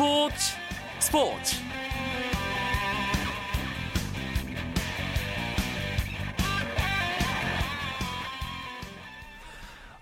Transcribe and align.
스포츠 0.00 0.56
스포츠 0.98 1.56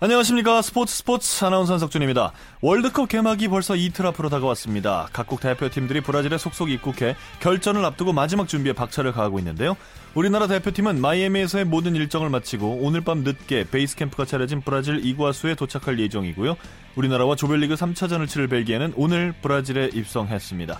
안녕하십니까 0.01 0.61
스포츠 0.61 0.95
스포츠 0.95 1.43
아나운서 1.43 1.73
한석준입니다. 1.73 2.31
월드컵 2.61 3.09
개막이 3.09 3.49
벌써 3.49 3.75
이틀 3.75 4.05
앞으로 4.07 4.29
다가왔습니다. 4.29 5.09
각국 5.11 5.41
대표팀들이 5.41 5.99
브라질에 5.99 6.37
속속 6.37 6.71
입국해 6.71 7.17
결전을 7.41 7.83
앞두고 7.83 8.13
마지막 8.13 8.47
준비에 8.47 8.71
박차를 8.71 9.11
가하고 9.11 9.39
있는데요. 9.39 9.75
우리나라 10.15 10.47
대표팀은 10.47 11.01
마이애미에서의 11.01 11.65
모든 11.65 11.97
일정을 11.97 12.29
마치고 12.29 12.79
오늘 12.81 13.01
밤 13.01 13.25
늦게 13.25 13.65
베이스 13.69 13.97
캠프가 13.97 14.23
차려진 14.23 14.61
브라질 14.61 15.05
이구아수에 15.05 15.55
도착할 15.55 15.99
예정이고요. 15.99 16.55
우리나라와 16.95 17.35
조별리그 17.35 17.75
3차전을 17.75 18.29
치를 18.29 18.47
벨기에는 18.47 18.93
오늘 18.95 19.33
브라질에 19.41 19.89
입성했습니다. 19.93 20.79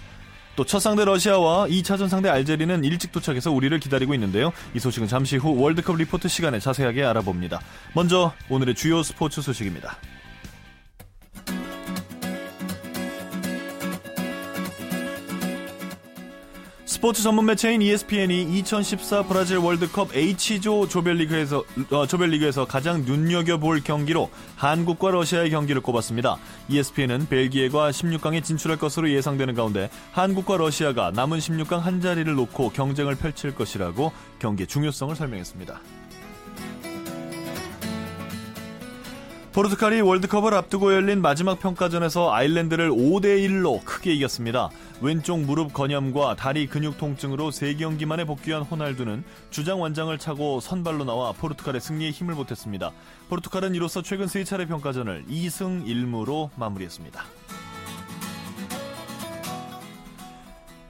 또 0.59 0.66
첫 0.66 0.80
상대 0.80 1.05
러시아와 1.05 1.68
2차전 1.68 2.09
상대 2.09 2.27
알제리는 2.27 2.84
일찍 2.84 3.13
도착해서 3.13 3.49
우리를 3.49 3.80
기다리고 3.80 4.13
있는데요. 4.13 4.52
이 4.76 4.80
소식은 4.80 5.08
잠시 5.08 5.38
후 5.38 5.58
월드컵 5.58 5.95
리포트 5.95 6.27
시간에 6.27 6.59
자세하게 6.59 7.05
알아봅니다. 7.05 7.62
먼저 7.95 8.34
오늘의 8.49 8.76
주요 8.76 9.02
스포츠 9.02 9.41
소식입니다. 9.41 9.95
스포츠 16.99 17.23
전문 17.23 17.45
매체인 17.45 17.81
ESPN이 17.81 18.58
2014 18.59 19.23
브라질 19.23 19.55
월드컵 19.55 20.13
H조 20.13 20.90
조별리그에서 20.90 21.63
어, 21.91 22.05
조별리그에서 22.05 22.66
가장 22.66 23.05
눈여겨볼 23.05 23.85
경기로 23.85 24.30
한국과 24.57 25.12
러시아의 25.12 25.49
경기를 25.49 25.80
꼽았습니다. 25.80 26.35
ESPN은 26.68 27.29
벨기에가 27.29 27.91
16강에 27.91 28.43
진출할 28.43 28.77
것으로 28.77 29.10
예상되는 29.12 29.55
가운데 29.55 29.90
한국과 30.12 30.57
러시아가 30.57 31.12
남은 31.12 31.40
16강 31.40 31.79
한 31.79 32.01
자리를 32.01 32.35
놓고 32.35 32.71
경쟁을 32.71 33.16
펼칠 33.16 33.55
것이라고 33.55 34.12
경기의 34.40 34.68
중요성을 34.68 35.16
설명했습니다. 35.16 35.79
포르투갈이 39.54 40.01
월드컵을 40.01 40.54
앞두고 40.54 40.93
열린 40.93 41.21
마지막 41.21 41.60
평가전에서 41.60 42.34
아일랜드를 42.34 42.91
5대 42.91 43.45
1로 43.48 43.84
크게 43.84 44.13
이겼습니다. 44.13 44.70
왼쪽 45.01 45.39
무릎 45.39 45.71
건염과 45.71 46.35
다리 46.35 46.67
근육 46.67 46.97
통증으로 46.97 47.51
3경기 47.51 48.05
만에 48.05 48.25
복귀한 48.25 48.63
호날두는 48.63 49.23
주장 49.49 49.79
완장을 49.81 50.15
차고 50.17 50.59
선발로 50.59 51.05
나와 51.05 51.31
포르투갈의 51.31 51.79
승리에 51.79 52.11
힘을 52.11 52.35
보탰습니다. 52.35 52.91
포르투갈은 53.29 53.75
이로써 53.75 54.01
최근 54.01 54.25
3차례 54.25 54.67
평가전을 54.67 55.25
2승 55.29 55.85
1무로 55.85 56.49
마무리했습니다. 56.57 57.23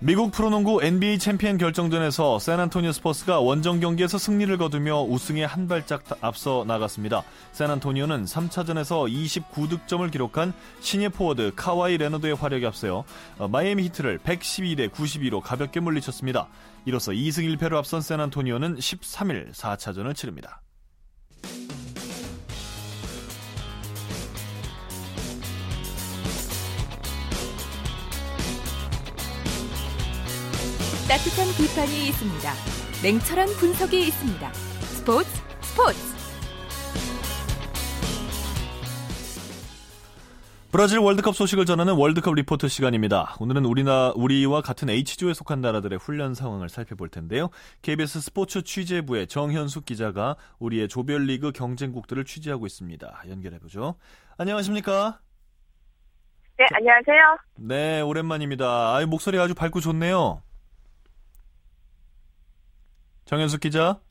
미국 0.01 0.31
프로농구 0.31 0.81
NBA 0.81 1.19
챔피언 1.19 1.57
결정전에서 1.57 2.39
샌안토니오 2.39 2.93
스퍼스가 2.93 3.41
원정 3.41 3.81
경기에서 3.81 4.17
승리를 4.17 4.57
거두며 4.57 5.01
우승에 5.03 5.43
한 5.43 5.67
발짝 5.67 6.03
앞서 6.21 6.63
나갔습니다. 6.65 7.23
샌안토니오는 7.51 8.23
3차전에서 8.23 9.11
29득점을 9.11 10.09
기록한 10.09 10.53
신예 10.79 11.09
포워드 11.09 11.51
카와이 11.57 11.97
레너드의 11.97 12.35
활약을 12.35 12.65
앞세워 12.65 13.49
마이애미 13.49 13.83
히트를 13.83 14.19
112대 14.19 14.89
92로 14.89 15.41
가볍게 15.41 15.81
물리쳤습니다. 15.81 16.47
이로써 16.85 17.11
2승 17.11 17.57
1패로 17.57 17.75
앞선 17.75 17.99
샌안토니오는 17.99 18.77
13일 18.77 19.51
4차전을 19.51 20.15
치릅니다. 20.15 20.61
따뜻한 31.09 31.47
비판이 31.57 32.09
있습니다. 32.09 32.53
냉철한 33.01 33.47
분석이 33.57 33.99
있습니다. 33.99 34.53
스포츠 34.53 35.27
스포츠 35.59 35.99
브라질 40.71 40.99
월드컵 40.99 41.35
소식을 41.35 41.65
전하는 41.65 41.95
월드컵 41.95 42.35
리포트 42.35 42.67
시간입니다. 42.67 43.35
오늘은 43.39 43.65
우리나 43.65 44.13
우리와 44.15 44.61
같은 44.61 44.87
H조에 44.87 45.33
속한 45.33 45.61
나라들의 45.61 45.97
훈련 45.97 46.35
상황을 46.35 46.69
살펴볼 46.69 47.09
텐데요. 47.09 47.49
KBS 47.81 48.21
스포츠 48.21 48.61
취재부의 48.61 49.25
정현숙 49.25 49.85
기자가 49.85 50.35
우리의 50.59 50.87
조별리그 50.89 51.53
경쟁국들을 51.53 52.23
취재하고 52.23 52.67
있습니다. 52.67 53.23
연결해 53.27 53.57
보죠. 53.57 53.95
안녕하십니까? 54.37 55.17
네, 56.59 56.65
안녕하세요. 56.71 57.37
네, 57.55 58.01
오랜만입니다. 58.01 58.95
아이 58.95 59.07
목소리 59.07 59.39
아주 59.39 59.55
밝고 59.55 59.79
좋네요. 59.79 60.43
정현숙 63.29 63.59
기자. 63.59 64.01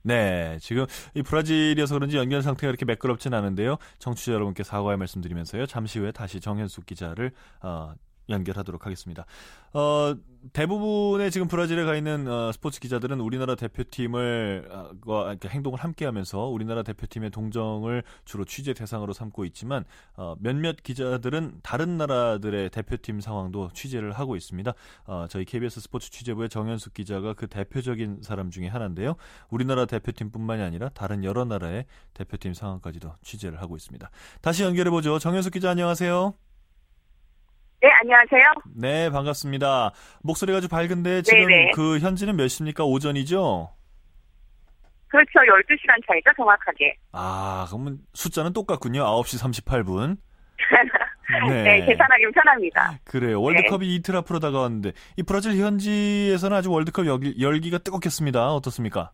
네, 0.00 0.58
지금 0.62 0.86
이 1.12 1.22
브라질이어서 1.22 1.96
그런지 1.96 2.16
연결 2.16 2.40
상태가 2.40 2.70
이렇게 2.70 2.86
매끄럽진 2.86 3.34
않은데요. 3.34 3.76
청취자 3.98 4.32
여러분께 4.32 4.62
사과의 4.62 4.96
말씀드리면서요. 4.96 5.66
잠시 5.66 5.98
후에 5.98 6.12
다시 6.12 6.40
정현숙 6.40 6.86
기자를 6.86 7.32
어, 7.60 7.92
연결하도록 8.28 8.84
하겠습니다. 8.84 9.24
어, 9.72 10.14
대부분의 10.52 11.30
지금 11.30 11.48
브라질에 11.48 11.84
가 11.84 11.96
있는 11.96 12.28
어, 12.28 12.52
스포츠 12.52 12.78
기자들은 12.80 13.20
우리나라 13.20 13.54
대표팀을 13.54 14.68
어, 15.06 15.34
행동을 15.46 15.78
함께하면서 15.78 16.46
우리나라 16.46 16.82
대표팀의 16.82 17.30
동정을 17.30 18.02
주로 18.24 18.44
취재 18.44 18.74
대상으로 18.74 19.12
삼고 19.12 19.44
있지만 19.46 19.84
어, 20.16 20.36
몇몇 20.38 20.76
기자들은 20.82 21.60
다른 21.62 21.96
나라들의 21.96 22.70
대표팀 22.70 23.20
상황도 23.20 23.70
취재를 23.72 24.12
하고 24.12 24.36
있습니다. 24.36 24.74
어, 25.06 25.26
저희 25.28 25.44
KBS 25.44 25.80
스포츠 25.80 26.10
취재부의 26.10 26.48
정현숙 26.48 26.94
기자가 26.94 27.34
그 27.34 27.46
대표적인 27.46 28.20
사람 28.22 28.50
중에 28.50 28.68
하나인데요. 28.68 29.16
우리나라 29.50 29.86
대표팀뿐만이 29.86 30.62
아니라 30.62 30.90
다른 30.90 31.24
여러 31.24 31.44
나라의 31.44 31.86
대표팀 32.12 32.54
상황까지도 32.54 33.14
취재를 33.22 33.60
하고 33.60 33.76
있습니다. 33.76 34.10
다시 34.40 34.62
연결해 34.62 34.90
보죠. 34.90 35.18
정현숙 35.18 35.54
기자 35.54 35.70
안녕하세요. 35.70 36.34
네, 37.84 37.90
안녕하세요. 38.00 38.52
네, 38.76 39.10
반갑습니다. 39.10 39.92
목소리가 40.22 40.56
아주 40.56 40.68
밝은데 40.70 41.20
지금 41.20 41.46
네네. 41.46 41.72
그 41.74 41.98
현지는 41.98 42.34
몇 42.34 42.48
시입니까? 42.48 42.82
오전이죠? 42.82 43.74
그렇죠. 45.08 45.30
12시간 45.40 46.00
차이죠, 46.06 46.30
정확하게. 46.34 46.96
아, 47.12 47.66
그러면 47.68 47.98
숫자는 48.14 48.54
똑같군요. 48.54 49.04
9시 49.04 49.62
38분. 49.66 50.16
네. 51.50 51.62
네, 51.62 51.84
계산하기 51.84 52.30
편합니다. 52.32 52.94
그래요. 53.04 53.42
월드컵이 53.42 53.86
네. 53.86 53.94
이틀 53.96 54.16
앞으로 54.16 54.38
다가왔는데 54.38 54.92
이 55.18 55.22
브라질 55.22 55.54
현지에서는 55.60 56.56
아주 56.56 56.72
월드컵 56.72 57.04
열기, 57.04 57.34
열기가 57.38 57.76
뜨겁겠습니다. 57.76 58.54
어떻습니까? 58.54 59.12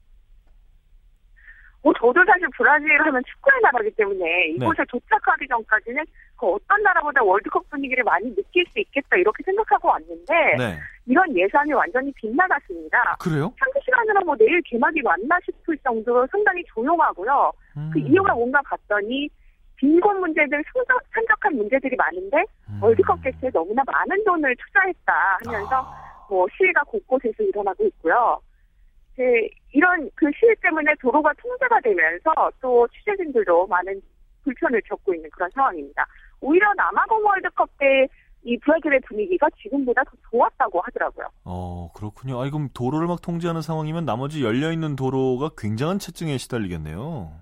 뭐 1.83 1.93
저도 1.95 2.25
사실 2.27 2.47
브라질 2.57 3.01
하면 3.01 3.23
축구의 3.27 3.61
나라기 3.63 3.91
때문에 3.97 4.49
이곳에 4.51 4.83
네. 4.83 4.85
도착하기 4.91 5.49
전까지는 5.49 6.05
그 6.41 6.47
어떤 6.47 6.83
나라보다 6.83 7.23
월드컵 7.23 7.69
분위기를 7.69 8.03
많이 8.03 8.35
느낄 8.35 8.65
수 8.73 8.81
있겠다 8.81 9.17
이렇게 9.19 9.43
생각하고 9.45 9.89
왔는데 9.89 10.57
네. 10.57 10.79
이런 11.05 11.37
예상이 11.37 11.71
완전히 11.75 12.11
빗나갔습니다. 12.13 13.17
그래요? 13.21 13.53
상대 13.59 13.79
시간으로 13.85 14.25
뭐 14.25 14.35
내일 14.37 14.63
개막이 14.63 15.03
맞나 15.03 15.39
싶을 15.45 15.77
정도로 15.85 16.27
상당히 16.31 16.65
조용하고요. 16.69 17.53
음. 17.77 17.91
그 17.93 17.99
이유가 17.99 18.33
뭔가 18.33 18.63
봤더니 18.63 19.29
빈곤 19.77 20.21
문제들 20.21 20.63
산적 21.13 21.45
한 21.45 21.57
문제들이 21.57 21.95
많은데 21.97 22.39
음. 22.71 22.83
월드컵 22.83 23.23
개최에 23.23 23.51
너무나 23.51 23.83
많은 23.87 24.25
돈을 24.25 24.57
투자했다 24.57 25.39
하면서 25.45 25.77
아. 25.77 26.27
뭐 26.31 26.47
시위가 26.57 26.85
곳곳에서 26.85 27.43
일어나고 27.43 27.85
있고요. 27.87 28.41
네, 29.19 29.47
이런 29.73 30.09
그 30.15 30.31
시위 30.35 30.55
때문에 30.63 30.95
도로가 31.03 31.35
통제가 31.35 31.81
되면서 31.81 32.51
또 32.63 32.89
취재진들도 32.89 33.67
많은 33.67 34.01
불편을 34.45 34.81
겪고 34.87 35.15
있는 35.15 35.29
그런 35.31 35.51
상황입니다. 35.51 36.07
오히려 36.41 36.73
남아공 36.75 37.25
월드컵 37.25 37.69
때 37.79 38.09
이 38.43 38.57
브라질의 38.59 39.01
분위기가 39.07 39.49
지금보다 39.63 40.03
더 40.05 40.13
좋았다고 40.31 40.81
하더라고요. 40.81 41.27
어, 41.45 41.91
그렇군요. 41.95 42.41
아, 42.41 42.49
그럼 42.49 42.69
도로를 42.73 43.07
막 43.07 43.21
통제하는 43.21 43.61
상황이면 43.61 44.07
나머지 44.07 44.43
열려있는 44.43 44.97
도로가 44.97 45.51
굉장한 45.59 45.99
체증에 45.99 46.39
시달리겠네요. 46.39 47.33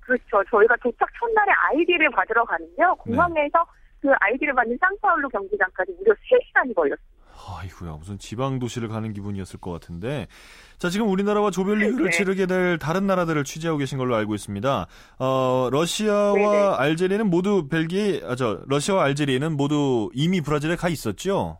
그렇죠. 0.00 0.42
저희가 0.50 0.74
도착 0.82 1.08
첫날에 1.20 1.52
아이디를 1.52 2.10
받으러 2.10 2.44
가는데요. 2.44 2.94
공항에서 2.96 3.58
네. 3.58 3.78
그 4.00 4.12
아이디를 4.20 4.54
받는 4.54 4.76
상파울루 4.80 5.28
경기장까지 5.28 5.92
무려 5.98 6.12
3시간이 6.14 6.74
걸렸습니다. 6.74 7.17
아이고야 7.46 7.92
무슨 7.92 8.18
지방 8.18 8.58
도시를 8.58 8.88
가는 8.88 9.12
기분이었을 9.12 9.60
것 9.60 9.70
같은데 9.70 10.26
자 10.78 10.88
지금 10.88 11.08
우리나라와 11.08 11.50
조별리그를 11.50 12.06
네. 12.06 12.10
치르게 12.10 12.46
될 12.46 12.78
다른 12.78 13.06
나라들을 13.06 13.44
취재하고 13.44 13.78
계신 13.78 13.98
걸로 13.98 14.16
알고 14.16 14.34
있습니다. 14.34 14.86
어 15.18 15.68
러시아와 15.70 16.34
네네. 16.34 16.58
알제리는 16.78 17.28
모두 17.28 17.68
벨기에 17.68 18.22
아 18.24 18.34
저 18.34 18.60
러시아와 18.66 19.04
알제리는 19.04 19.56
모두 19.56 20.10
이미 20.14 20.40
브라질에 20.40 20.76
가 20.76 20.88
있었죠. 20.88 21.58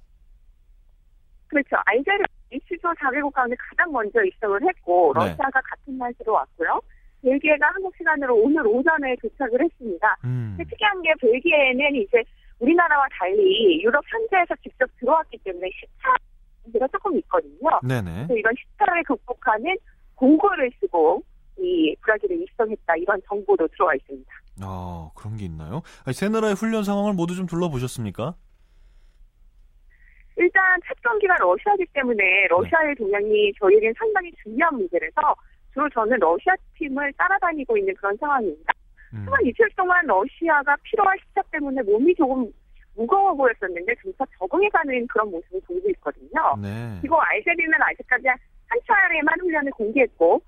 그렇죠. 1.48 1.76
알제리 1.86 2.24
이시조 2.52 2.88
자개국 3.00 3.32
가운데 3.34 3.56
가장 3.56 3.92
먼저 3.92 4.22
입성을 4.22 4.60
했고 4.62 5.12
네. 5.14 5.20
러시아가 5.20 5.60
네. 5.60 5.66
같은 5.70 5.98
날씨로 5.98 6.32
왔고요. 6.32 6.80
벨기에가 7.22 7.66
한국 7.74 7.92
시간으로 7.96 8.36
오늘 8.36 8.64
오전에 8.66 9.16
도착을 9.20 9.60
했습니다. 9.64 10.16
음. 10.24 10.56
특이한 10.58 11.02
게 11.02 11.12
벨기에는 11.20 11.96
이제 11.96 12.22
우리나라와 12.60 13.06
달리 13.12 13.82
유럽 13.82 14.02
현지에서 14.08 14.54
직접 14.62 14.88
들어왔기 14.98 15.38
때문에 15.38 15.68
시차 15.74 16.14
문제가 16.64 16.86
조금 16.88 17.16
있거든요. 17.18 17.80
네네. 17.86 18.28
이런 18.30 18.54
시차를 18.58 19.02
극복하는 19.04 19.76
공고를 20.14 20.70
쓰고 20.80 21.22
이 21.58 21.94
브라질에 22.00 22.36
입성했다 22.36 22.96
이런 22.96 23.20
정보도 23.28 23.66
들어와 23.68 23.94
있습니다. 23.94 24.30
아 24.62 25.10
그런 25.14 25.36
게 25.36 25.44
있나요? 25.44 25.82
아니, 26.04 26.14
세 26.14 26.28
나라의 26.28 26.54
훈련 26.54 26.84
상황을 26.84 27.14
모두 27.14 27.34
좀 27.34 27.46
둘러보셨습니까? 27.46 28.34
일단 30.36 30.62
첫 30.86 30.96
경기가 31.02 31.36
러시아이기 31.36 31.86
때문에 31.92 32.46
러시아의 32.48 32.94
동향이 32.94 33.52
저희에겐 33.58 33.92
상당히 33.98 34.30
중요한 34.42 34.76
문제라서 34.76 35.34
주로 35.72 35.88
저는 35.90 36.18
러시아 36.20 36.54
팀을 36.76 37.12
따라다니고 37.14 37.76
있는 37.76 37.94
그런 37.96 38.16
상황입니다. 38.18 38.72
음. 39.14 39.20
하지만 39.20 39.40
이틀 39.44 39.68
동안 39.76 40.06
러시아가 40.06 40.76
피로와 40.82 41.14
시차 41.22 41.42
때문에 41.50 41.82
몸이 41.82 42.14
조금 42.14 42.50
무거워 42.94 43.34
보였었는데 43.34 43.94
점차 44.02 44.24
적응해가는 44.38 45.06
그런 45.06 45.30
모습을 45.30 45.60
보이고 45.66 45.88
있거든요. 45.90 46.56
네. 46.60 46.98
그리고 47.00 47.20
알제리는 47.20 47.72
아직까지 47.80 48.26
한 48.28 48.80
차례만 48.86 49.40
훈련을 49.40 49.70
공개했고 49.72 50.42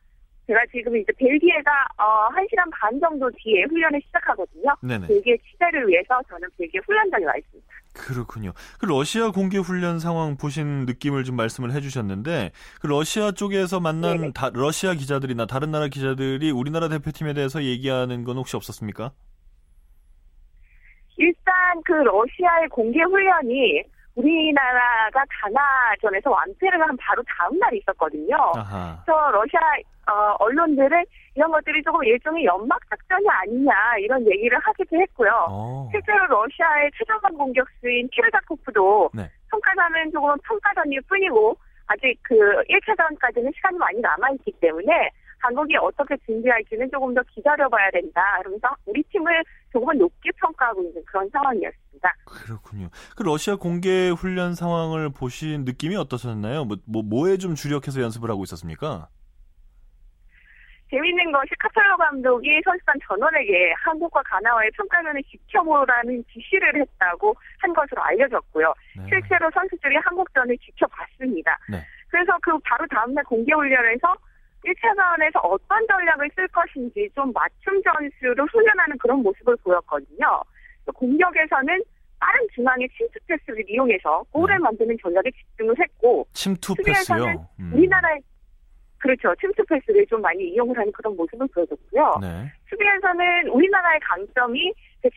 제가 0.47 0.61
지금 0.73 0.97
이제 0.97 1.13
벨기에가 1.17 1.71
어, 1.97 2.29
1시간 2.31 2.69
반 2.73 2.99
정도 2.99 3.31
뒤에 3.31 3.65
훈련을 3.65 4.01
시작하거든요. 4.07 4.75
네네. 4.83 5.07
벨기에 5.07 5.37
취재를 5.39 5.87
위해서 5.87 6.21
저는 6.29 6.49
벨기에 6.59 6.81
훈련장에 6.85 7.25
와 7.25 7.37
있습니다. 7.37 7.70
그렇군요. 8.01 8.53
그 8.79 8.87
러시아 8.87 9.31
공개 9.31 9.59
훈련 9.59 9.99
상황 9.99 10.37
보신 10.37 10.87
느낌을 10.87 11.25
좀 11.25 11.37
말씀을 11.37 11.73
해주셨는데 11.73 12.53
그 12.81 12.87
러시아 12.87 13.33
쪽에서 13.33 13.81
만난 13.81 14.33
다, 14.33 14.51
러시아 14.53 14.95
기자들이나 14.95 15.47
다른 15.47 15.71
나라 15.71 15.89
기자들이 15.89 16.51
우리나라 16.51 16.89
대표팀에 16.89 17.35
대해서 17.35 17.63
얘기하는 17.63 18.25
건 18.25 18.37
혹시 18.37 18.57
없었습니까? 18.57 19.13
일단 21.19 21.55
그 21.85 21.93
러시아의 21.93 22.69
공개 22.71 23.01
훈련이 23.03 23.83
우리나라가 24.15 25.23
가나전에서 25.43 26.31
완패를 26.31 26.81
한 26.81 26.97
바로 26.97 27.23
다음 27.39 27.59
날 27.59 27.75
있었거든요. 27.75 28.35
아하. 28.57 29.03
그래서 29.05 29.31
러시아 29.31 29.61
어, 30.11 30.37
언론들은 30.39 31.05
이런 31.35 31.51
것들이 31.51 31.83
조금 31.83 32.03
일종의 32.05 32.45
연막 32.45 32.79
작전이 32.91 33.27
아니냐 33.29 33.73
이런 34.01 34.27
얘기를 34.27 34.59
하기도 34.59 35.01
했고요. 35.01 35.31
오. 35.49 35.53
어. 35.53 35.89
실제로 35.93 36.27
러시아의 36.27 36.91
최전방 36.99 37.35
공격수인 37.35 38.09
키르다코프도 38.09 39.11
네. 39.15 39.31
평가전은 39.51 40.11
조금 40.13 40.35
평가전일 40.43 41.01
뿐이고 41.03 41.57
아직 41.87 42.17
그 42.23 42.35
1차전까지는 42.69 43.55
시간이 43.55 43.79
많이 43.79 44.01
남아있기 44.01 44.53
때문에 44.61 45.11
한국이 45.41 45.77
어떻게 45.77 46.17
준비할지는 46.27 46.91
조금 46.91 47.15
더 47.15 47.23
기다려봐야 47.35 47.91
된다. 47.91 48.21
그러면서 48.41 48.69
우리 48.87 49.03
팀을 49.05 49.43
조금은 49.73 49.99
높게 49.99 50.31
평가하고 50.37 50.83
있는 50.83 51.03
그런 51.07 51.29
상황이었습니다. 51.31 52.15
그렇군요. 52.27 52.89
그 53.17 53.23
러시아 53.23 53.57
공개 53.57 54.11
훈련 54.11 54.55
상황을 54.55 55.11
보신 55.11 55.65
느낌이 55.65 55.97
어떠셨나요? 55.97 56.65
뭐, 56.65 56.77
뭐 56.87 57.03
뭐에 57.03 57.39
좀 57.39 57.55
주력해서 57.55 58.03
연습을 58.03 58.31
하고 58.31 58.45
있었습니까? 58.45 59.09
재밌는 60.91 61.31
것이 61.31 61.51
카탈로 61.59 61.97
감독이 61.97 62.61
선수단 62.65 62.97
전원에게 63.07 63.73
한국과 63.79 64.23
가나와의 64.25 64.71
평가전을 64.73 65.23
지켜보라는 65.23 66.25
지시를 66.33 66.81
했다고 66.81 67.35
한 67.59 67.73
것으로 67.73 68.03
알려졌고요. 68.03 68.75
네. 68.97 69.05
실제로 69.09 69.49
선수들이 69.55 69.97
한국전을 69.97 70.59
지켜봤습니다. 70.59 71.59
네. 71.71 71.79
그래서 72.09 72.37
그 72.43 72.59
바로 72.65 72.85
다음날 72.89 73.23
공개 73.25 73.53
훈련에서 73.53 74.17
1차전에서 74.65 75.41
어떤 75.43 75.87
전략을 75.87 76.29
쓸 76.35 76.47
것인지 76.49 77.09
좀 77.15 77.33
맞춤 77.33 77.81
전술을 77.83 78.45
훈련하는 78.53 78.99
그런 78.99 79.23
모습을 79.23 79.57
보였거든요. 79.63 80.43
공격에서는 80.93 81.83
빠른 82.19 82.47
중앙의 82.55 82.89
침투 82.91 83.19
패스를 83.27 83.65
이용해서 83.69 84.25
골을 84.33 84.57
네. 84.57 84.59
만드는 84.59 84.97
전략에 85.01 85.31
집중을 85.31 85.75
했고 85.79 86.27
침투 86.33 86.75
패스요? 86.75 87.49
음. 87.59 87.73
우리나라의 87.75 88.21
그렇죠. 89.01 89.35
침투 89.41 89.65
패스를 89.65 90.07
좀 90.07 90.21
많이 90.21 90.45
이용을 90.51 90.77
하는 90.77 90.93
그런 90.93 91.17
모습을 91.17 91.47
보여줬고요. 91.49 92.19
네. 92.21 92.53
수비에서는 92.69 93.49
우리나라의 93.49 94.01
강점이 94.01 94.73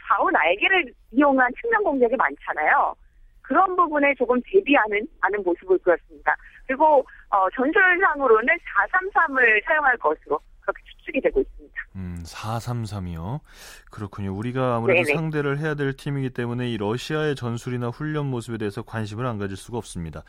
좌우 0.08 0.32
날개를 0.32 0.92
이용한 1.12 1.52
측면 1.62 1.84
공격이 1.84 2.16
많잖아요. 2.16 2.96
그런 3.42 3.76
부분에 3.76 4.16
조금 4.18 4.42
대비하는 4.46 5.06
하는 5.20 5.44
모습을 5.44 5.78
보였습니다. 5.80 6.36
그리고 6.66 7.06
어, 7.30 7.50
전술상으로는 7.56 8.48
433을 8.48 9.66
사용할 9.66 9.98
것으로 9.98 10.40
그렇게 10.62 10.82
추측이 10.98 11.20
되고 11.20 11.42
있습니다. 11.42 11.74
음, 11.98 12.24
433이요. 12.26 13.42
그렇군요. 13.92 14.34
우리가 14.34 14.78
아무래도 14.78 15.04
네네. 15.04 15.14
상대를 15.14 15.60
해야 15.60 15.76
될 15.76 15.94
팀이기 15.94 16.30
때문에 16.30 16.70
이 16.70 16.78
러시아의 16.78 17.36
전술이나 17.36 17.90
훈련 17.90 18.28
모습에 18.28 18.58
대해서 18.58 18.82
관심을 18.82 19.26
안 19.26 19.38
가질 19.38 19.58
수가 19.58 19.78
없습니다. 19.78 20.24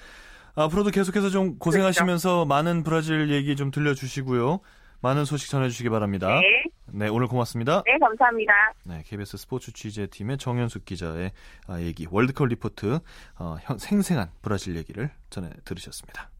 앞으로도 0.54 0.90
계속해서 0.90 1.30
좀 1.30 1.58
고생하시면서 1.58 2.28
그렇죠. 2.28 2.44
많은 2.46 2.82
브라질 2.82 3.30
얘기 3.30 3.56
좀 3.56 3.70
들려주시고요. 3.70 4.60
많은 5.00 5.24
소식 5.24 5.50
전해주시기 5.50 5.90
바랍니다. 5.90 6.28
네. 6.40 6.64
네, 6.86 7.08
오늘 7.08 7.26
고맙습니다. 7.26 7.82
네, 7.84 7.98
감사합니다. 7.98 8.52
네, 8.84 9.02
KBS 9.04 9.36
스포츠 9.36 9.72
취재팀의 9.72 10.38
정현숙 10.38 10.84
기자의 10.84 11.32
아, 11.66 11.80
얘기, 11.80 12.06
월드컵 12.10 12.46
리포트, 12.46 13.00
어, 13.38 13.56
생생한 13.76 14.30
브라질 14.40 14.76
얘기를 14.76 15.10
전해 15.28 15.50
들으셨습니다. 15.64 16.30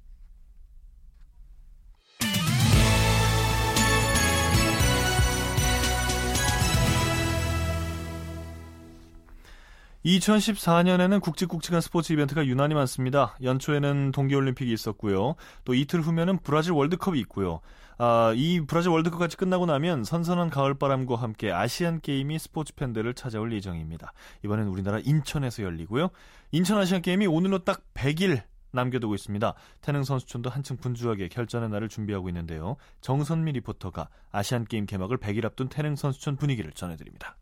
2014년에는 10.05 11.21
굵직굵직한 11.21 11.81
스포츠 11.81 12.13
이벤트가 12.13 12.45
유난히 12.47 12.75
많습니다. 12.75 13.37
연초에는 13.43 14.13
동계올림픽이 14.13 14.73
있었고요. 14.73 15.35
또 15.65 15.75
이틀 15.75 16.01
후면은 16.03 16.39
브라질 16.39 16.73
월드컵이 16.73 17.19
있고요. 17.21 17.61
아, 17.97 18.33
이 18.37 18.61
브라질 18.67 18.91
월드컵까지 18.91 19.37
끝나고 19.37 19.67
나면 19.67 20.05
선선한 20.05 20.51
가을바람과 20.51 21.17
함께 21.17 21.53
아시안 21.53 22.01
게임이 22.01 22.39
스포츠 22.39 22.75
팬들을 22.75 23.15
찾아올 23.15 23.53
예정입니다. 23.53 24.13
이번엔 24.45 24.67
우리나라 24.67 24.99
인천에서 24.99 25.63
열리고요. 25.63 26.11
인천 26.53 26.79
아시안 26.79 27.01
게임이 27.01 27.27
오늘로 27.27 27.65
딱 27.65 27.83
100일 27.95 28.43
남겨두고 28.73 29.15
있습니다. 29.15 29.55
태능 29.81 30.03
선수촌도 30.03 30.51
한층 30.51 30.77
분주하게 30.77 31.29
결전의 31.29 31.71
날을 31.71 31.89
준비하고 31.89 32.29
있는데요. 32.29 32.77
정선미 33.01 33.53
리포터가 33.53 34.09
아시안 34.33 34.65
게임 34.65 34.85
개막을 34.85 35.17
100일 35.19 35.45
앞둔 35.47 35.69
태능 35.69 35.95
선수촌 35.97 36.37
분위기를 36.37 36.73
전해드립니다. 36.73 37.37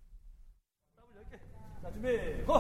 준비, 1.93 2.19
고! 2.47 2.55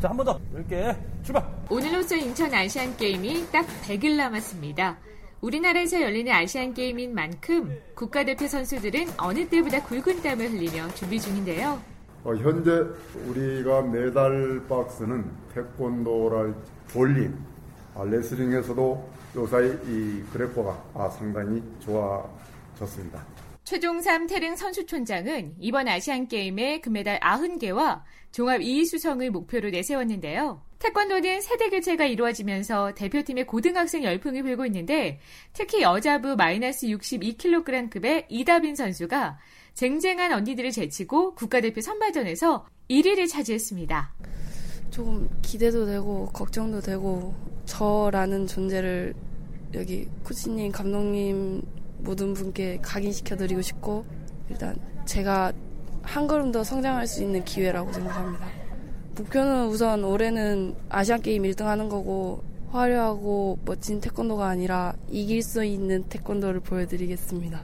자, 0.00 0.10
한 0.10 0.16
번 0.16 0.26
더. 0.26 0.38
10개. 0.54 0.96
출발! 1.22 1.42
오늘로써 1.70 2.14
인천 2.16 2.52
아시안 2.52 2.94
게임이 2.96 3.46
딱 3.50 3.66
100일 3.86 4.16
남았습니다. 4.16 4.98
우리나라에서 5.40 6.00
열리는 6.00 6.30
아시안 6.32 6.74
게임인 6.74 7.14
만큼 7.14 7.78
국가대표 7.94 8.46
선수들은 8.46 9.06
어느 9.18 9.48
때보다 9.48 9.82
굵은 9.84 10.22
땀을 10.22 10.50
흘리며 10.50 10.88
준비 10.94 11.20
중인데요. 11.20 11.80
어, 12.24 12.34
현재 12.36 12.70
우리가 13.28 13.82
메달 13.82 14.62
박스는 14.68 15.24
태권도랄 15.54 16.54
볼링, 16.92 17.34
아, 17.94 18.04
레슬링에서도 18.04 19.10
요사이 19.36 19.68
이 19.86 20.22
그래퍼가 20.32 20.82
아, 20.94 21.08
상당히 21.10 21.62
좋아졌습니다. 21.80 23.22
최종삼 23.64 24.26
태릉 24.26 24.56
선수촌장은 24.56 25.56
이번 25.58 25.88
아시안게임에 25.88 26.82
금메달 26.82 27.18
90개와 27.20 28.02
종합 28.30 28.60
2위 28.60 28.84
수성을 28.84 29.30
목표로 29.30 29.70
내세웠는데요. 29.70 30.60
태권도는 30.80 31.40
세대 31.40 31.70
교체가 31.70 32.04
이루어지면서 32.04 32.92
대표팀의 32.94 33.46
고등학생 33.46 34.04
열풍이 34.04 34.42
불고 34.42 34.66
있는데 34.66 35.18
특히 35.54 35.80
여자부 35.80 36.36
마이너스 36.36 36.86
62kg급의 36.88 38.26
이다빈 38.28 38.76
선수가 38.76 39.38
쟁쟁한 39.72 40.32
언니들을 40.32 40.70
제치고 40.70 41.34
국가대표 41.34 41.80
선발전에서 41.80 42.66
1위를 42.90 43.26
차지했습니다. 43.30 44.12
조금 44.90 45.28
기대도 45.40 45.86
되고 45.86 46.26
걱정도 46.26 46.80
되고 46.80 47.34
저라는 47.64 48.46
존재를 48.46 49.14
여기 49.72 50.06
코치님 50.22 50.70
감독님 50.70 51.62
모든 52.04 52.34
분께 52.34 52.78
각인시켜드리고 52.82 53.62
싶고 53.62 54.04
일단 54.48 54.76
제가 55.06 55.52
한 56.02 56.26
걸음 56.26 56.52
더 56.52 56.62
성장할 56.62 57.06
수 57.06 57.22
있는 57.22 57.44
기회라고 57.44 57.92
생각합니다. 57.92 58.46
목표는 59.16 59.66
우선 59.66 60.04
올해는 60.04 60.76
아시안 60.88 61.22
게임 61.22 61.44
1등 61.44 61.64
하는 61.64 61.88
거고 61.88 62.42
화려하고 62.70 63.58
멋진 63.64 64.00
태권도가 64.00 64.46
아니라 64.46 64.94
이길 65.08 65.42
수 65.42 65.64
있는 65.64 66.02
태권도를 66.04 66.60
보여드리겠습니다. 66.60 67.62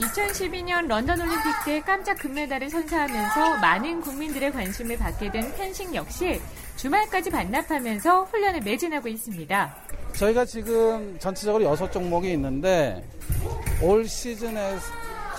2012년 0.00 0.86
런던 0.88 1.20
올림픽 1.20 1.50
때 1.64 1.80
깜짝 1.82 2.18
금메달을 2.18 2.70
선사하면서 2.70 3.58
많은 3.58 4.00
국민들의 4.00 4.50
관심을 4.50 4.96
받게 4.96 5.30
된 5.30 5.54
펜싱 5.54 5.94
역시 5.94 6.40
주말까지 6.80 7.28
반납하면서 7.28 8.24
훈련을 8.24 8.62
매진하고 8.62 9.06
있습니다. 9.06 9.76
저희가 10.14 10.46
지금 10.46 11.14
전체적으로 11.18 11.62
여섯 11.64 11.92
종목이 11.92 12.32
있는데 12.32 13.04
올 13.82 14.08
시즌에 14.08 14.78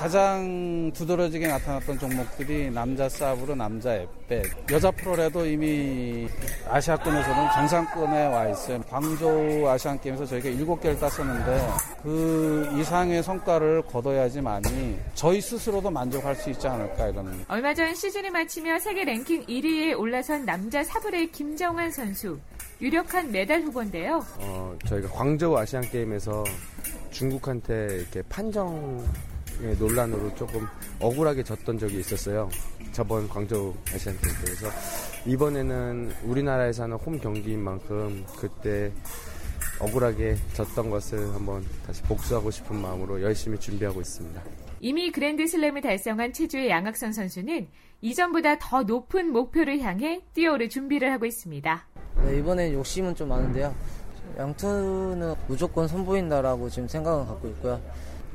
가장 0.02 0.92
두드러지게 0.96 1.46
나타났던 1.46 2.00
종목들이 2.00 2.72
남자 2.72 3.08
사브로 3.08 3.54
남자 3.54 3.94
앱백 3.94 4.72
여자 4.72 4.90
프로레도 4.90 5.46
이미 5.46 6.28
아시아권에서는 6.68 7.52
정상권에 7.54 8.26
와 8.26 8.50
있어요. 8.50 8.82
광저우 8.90 9.68
아시안 9.68 10.02
게임에서 10.02 10.26
저희가 10.26 10.50
일곱 10.50 10.82
개를 10.82 11.00
땄었는데 11.00 11.68
그 12.02 12.68
이상의 12.80 13.22
성과를 13.22 13.84
거둬야지만이 13.84 14.98
저희 15.14 15.40
스스로도 15.40 15.92
만족할 15.92 16.36
수 16.36 16.50
있지 16.50 16.68
않을까 16.68 17.10
이런. 17.10 17.46
얼마 17.48 17.72
전 17.72 17.94
시즌을 17.94 18.32
마치며 18.32 18.80
세계 18.80 19.06
랭킹 19.06 19.46
1위에 19.46 20.00
올라선 20.00 20.46
남자 20.46 20.84
사브레 20.84 21.28
김정환 21.28 21.92
선수 21.92 22.40
유력한 22.82 23.32
메달 23.32 23.62
후보인데요. 23.62 24.26
어, 24.40 24.76
저희가 24.88 25.10
광저우 25.10 25.56
아시안 25.56 25.84
게임에서 25.84 26.44
중국한테 27.12 27.98
이렇게 28.00 28.24
판정 28.24 29.06
예, 29.06 29.31
논란으로 29.80 30.34
조금 30.36 30.68
억울하게 31.00 31.44
졌던 31.44 31.80
적이 31.80 32.00
있었어요. 32.00 32.50
저번 32.92 33.28
광저우 33.30 33.74
아시안 33.94 34.18
게임 34.20 34.36
때에서 34.46 34.68
이번에는 35.26 36.12
우리나라에서 36.24 36.84
하는 36.84 36.98
홈 36.98 37.20
경기인 37.20 37.60
만큼 37.62 38.26
그때 38.38 38.92
억울하게 39.80 40.36
졌던 40.54 40.90
것을 40.90 41.34
한번 41.34 41.66
다시 41.86 42.02
복수하고 42.04 42.52
싶은 42.52 42.76
마음으로 42.76 43.22
열심히 43.22 43.60
준비하고 43.60 44.02
있습니다. 44.02 44.42
이미 44.80 45.12
그랜드슬램을 45.12 45.82
달성한 45.82 46.34
체주의 46.34 46.70
양학선 46.70 47.14
선수는 47.14 47.68
이전보다 48.02 48.58
더 48.60 48.84
높은 48.84 49.32
목표를 49.32 49.80
향해 49.82 50.22
뛰어오를 50.34 50.70
준비를 50.70 51.12
하고 51.12 51.26
있습니다. 51.26 51.88
네, 52.26 52.38
이번엔 52.40 52.74
욕심은 52.74 53.16
좀 53.16 53.30
많은데요. 53.30 53.74
양투는 54.38 55.36
무조건 55.48 55.88
선보인다라고 55.88 56.70
지금 56.70 56.88
생각은 56.88 57.28
갖고 57.28 57.48
있고요. 57.50 57.82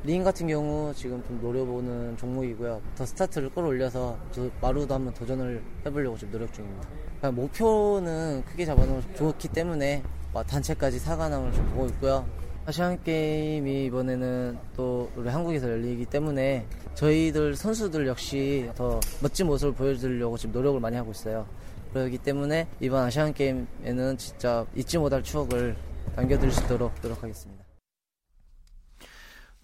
링 0.07 0.23
같은 0.23 0.47
경우 0.47 0.93
지금 0.95 1.21
좀 1.27 1.37
노려보는 1.41 2.15
종목이고요. 2.15 2.81
더 2.95 3.05
스타트를 3.05 3.49
끌어올려서 3.49 4.17
마루도 4.61 4.93
한번 4.93 5.13
도전을 5.13 5.61
해보려고 5.85 6.17
지금 6.17 6.31
노력 6.31 6.53
중입니다. 6.53 6.87
목표는 7.29 8.41
크게 8.45 8.65
잡아놓으면 8.65 9.03
좋기 9.15 9.49
때문에 9.49 10.01
단체까지 10.47 10.99
사관왕을 10.99 11.51
좀 11.51 11.65
보고 11.71 11.87
있고요. 11.87 12.25
아시안 12.65 13.03
게임이 13.03 13.87
이번에는 13.87 14.57
또 14.77 15.11
우리 15.17 15.27
한국에서 15.27 15.69
열리기 15.69 16.05
때문에 16.05 16.65
저희들 16.95 17.57
선수들 17.57 18.07
역시 18.07 18.71
더 18.75 19.01
멋진 19.21 19.45
모습을 19.47 19.73
보여드리려고 19.73 20.37
지금 20.37 20.53
노력을 20.53 20.79
많이 20.79 20.95
하고 20.95 21.11
있어요. 21.11 21.45
그렇기 21.91 22.19
때문에 22.19 22.69
이번 22.79 23.03
아시안 23.03 23.33
게임에는 23.33 24.17
진짜 24.17 24.65
잊지 24.73 24.99
못할 24.99 25.21
추억을 25.21 25.75
남겨드릴 26.15 26.53
수 26.53 26.63
있도록 26.63 26.93
노력하겠습니다. 27.03 27.66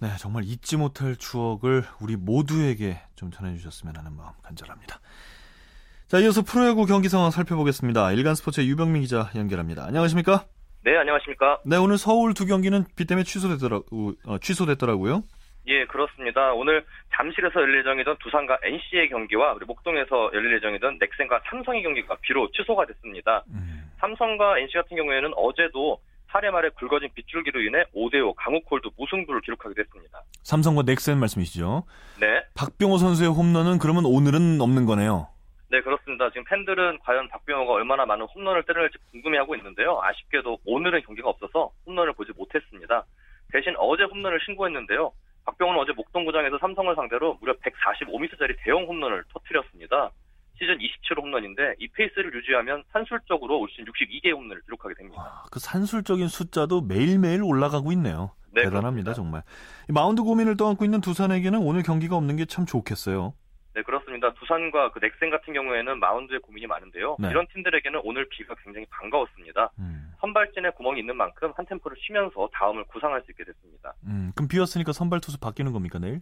네, 0.04 0.10
정말 0.20 0.44
잊지 0.44 0.76
못할 0.76 1.16
추억을 1.16 1.84
우리 2.02 2.18
모두에게 2.18 2.98
좀 3.16 3.32
전해주셨으면 3.32 3.96
하는 3.96 4.12
마음 4.18 4.34
간절합니다. 4.44 5.00
자, 6.08 6.20
이어서 6.20 6.42
프로야구 6.42 6.86
경기 6.86 7.08
상황 7.08 7.32
살펴보겠습니다. 7.32 8.12
일간 8.12 8.36
스포츠의 8.36 8.68
유병민 8.68 9.04
기자 9.04 9.32
연결합니다. 9.34 9.86
안녕하십니까? 9.86 10.44
네, 10.84 10.98
안녕하십니까? 10.98 11.62
네, 11.64 11.78
오늘 11.78 11.98
서울 11.98 12.34
두 12.34 12.46
경기는 12.46 12.84
비 12.98 13.06
때문에 13.06 13.24
취소됐더라, 13.24 13.78
어, 13.78 14.38
취소됐더라고요. 14.40 15.24
예, 15.68 15.86
그렇습니다. 15.86 16.52
오늘 16.52 16.84
잠실에서 17.16 17.62
열릴 17.62 17.80
예정이던 17.80 18.18
두산과 18.20 18.60
NC의 18.62 19.08
경기와 19.08 19.54
그리고 19.54 19.72
목동에서 19.72 20.32
열릴 20.34 20.58
예정이던 20.58 20.98
넥센과 21.00 21.44
삼성의 21.50 21.82
경기가 21.82 22.18
비로 22.24 22.52
취소가 22.52 22.86
됐습니다. 22.88 23.46
음. 23.48 23.90
삼성과 24.02 24.60
NC 24.60 24.74
같은 24.74 24.98
경우에는 24.98 25.32
어제도 25.38 26.02
8회 26.34 26.50
말에 26.50 26.70
굵어진 26.70 27.10
빗줄기로 27.14 27.62
인해 27.62 27.84
5대5 27.96 28.34
강우콜드 28.36 28.90
무승부를 28.98 29.42
기록하게 29.42 29.76
됐습니다. 29.76 30.22
삼성과 30.42 30.82
넥센 30.84 31.20
말씀이시죠? 31.20 31.84
네. 32.20 32.44
박병호 32.56 32.98
선수의 32.98 33.30
홈런은 33.30 33.78
그러면 33.78 34.06
오늘은 34.06 34.60
없는 34.60 34.86
거네요. 34.86 35.28
네, 35.70 35.82
그렇습니다. 35.82 36.30
지금 36.30 36.44
팬들은 36.46 37.00
과연 37.00 37.30
박병호가 37.30 37.74
얼마나 37.74 38.06
많은 38.06 38.26
홈런을 38.26 38.64
때릴지 38.64 38.98
궁금해하고 39.12 39.56
있는데요. 39.56 40.00
아쉽게도 40.02 40.60
오늘은 40.66 41.04
경기가 41.04 41.30
없어서 41.30 41.72
홈런을 41.86 42.14
보지 42.14 42.32
못했습니다. 42.36 43.06
대신 43.52 43.74
어제 43.78 44.04
홈런을 44.04 44.40
신고했는데요. 44.46 45.12
박병호는 45.46 45.80
어제 45.80 45.92
목동구장에서 45.94 46.58
삼성을 46.58 46.96
상대로 46.96 47.38
무려 47.42 47.54
145m짜리 47.54 48.56
대형 48.64 48.86
홈런을 48.86 49.24
터뜨렸습니다. 49.34 50.12
시즌 50.64 50.78
27호 50.80 51.22
홈런인데 51.24 51.76
이 51.80 51.88
페이스를 51.90 52.34
유지하면 52.34 52.84
산술적으로 52.94 53.60
올 53.60 53.70
시즌 53.72 53.86
62개 53.86 54.32
홈런을 54.34 54.62
기록하게 54.64 54.96
됩니다. 54.96 55.22
아, 55.22 55.44
그 55.52 55.60
산술적인 55.60 56.28
숫자도 56.30 56.82
매일매일 56.82 57.44
올라가고 57.44 57.92
있네요. 57.94 58.32
네, 58.52 58.64
대단합니다, 58.64 59.12
그렇습니다. 59.12 59.14
정말. 59.14 59.44
마운드 59.90 60.22
고민을 60.24 60.56
떠안고 60.58 60.86
있는 60.86 61.02
두산에게는 61.02 61.60
오늘 61.60 61.84
경기가 61.84 62.16
없는 62.16 62.38
게 62.38 62.46
참 62.46 62.66
좋겠어요. 62.66 63.34
네, 63.76 63.82
그렇습니다. 63.82 64.32
두산과 64.36 64.92
그 64.92 65.00
넥센 65.00 65.32
같은 65.32 65.52
경우에는 65.54 66.00
마운드에 66.00 66.38
고민이 66.38 66.68
많은데요. 66.68 67.18
네. 67.20 67.30
이런 67.32 67.48
팀들에게는 67.52 68.02
오늘 68.04 68.30
비가 68.30 68.54
굉장히 68.64 68.86
반가웠습니다. 68.92 69.72
음. 69.80 70.14
선발진에 70.22 70.70
구멍이 70.78 71.00
있는 71.00 71.18
만큼 71.18 71.52
한 71.56 71.66
템포를 71.66 71.98
쉬면서 72.00 72.48
다음을 72.54 72.84
구상할 72.86 73.22
수 73.26 73.32
있게 73.32 73.44
됐습니다. 73.44 73.94
음, 74.06 74.32
그럼 74.36 74.48
비었으니까 74.48 74.94
선발 74.94 75.20
투수 75.22 75.40
바뀌는 75.40 75.72
겁니까 75.74 75.98
내일? 75.98 76.22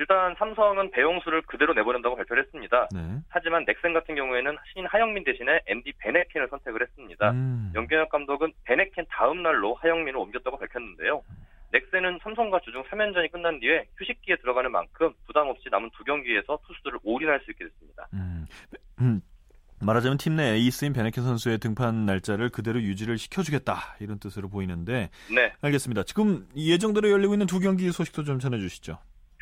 일단 0.00 0.34
삼성은 0.38 0.92
배용수를 0.92 1.42
그대로 1.42 1.74
내보낸다고 1.74 2.16
발표를 2.16 2.44
했습니다. 2.44 2.88
네. 2.90 3.18
하지만 3.28 3.66
넥센 3.66 3.92
같은 3.92 4.14
경우에는 4.14 4.56
신인 4.72 4.86
하영민 4.86 5.24
대신에 5.24 5.60
MD 5.66 5.92
베네켄을 5.98 6.48
선택을 6.48 6.80
했습니다. 6.80 7.30
음. 7.32 7.70
연경혁 7.74 8.08
감독은 8.08 8.50
베네켄 8.64 9.04
다음 9.10 9.42
날로 9.42 9.74
하영민을 9.74 10.16
옮겼다고 10.16 10.58
밝혔는데요. 10.58 11.22
넥센은 11.72 12.18
삼성과 12.22 12.60
주중 12.64 12.82
3연전이 12.84 13.30
끝난 13.30 13.60
뒤에 13.60 13.84
휴식기에 13.98 14.36
들어가는 14.36 14.72
만큼 14.72 15.12
부담 15.26 15.48
없이 15.48 15.68
남은 15.70 15.90
두 15.94 16.02
경기에서 16.02 16.58
투수들을 16.66 16.98
올인할 17.04 17.38
수 17.40 17.50
있게 17.50 17.66
됐습니다. 17.66 18.08
음. 18.14 18.46
음. 19.02 19.20
말하자면 19.82 20.16
팀 20.16 20.36
내 20.36 20.54
에이스인 20.54 20.94
베네켄 20.94 21.22
선수의 21.22 21.58
등판 21.58 22.06
날짜를 22.06 22.48
그대로 22.48 22.80
유지를 22.80 23.18
시켜주겠다 23.18 23.96
이런 24.00 24.18
뜻으로 24.18 24.48
보이는데 24.48 25.10
네. 25.34 25.52
알겠습니다. 25.60 26.04
지금 26.04 26.46
예정대로 26.56 27.10
열리고 27.10 27.34
있는 27.34 27.46
두 27.46 27.60
경기 27.60 27.92
소식도 27.92 28.24
좀 28.24 28.38
전해주시죠. 28.38 28.98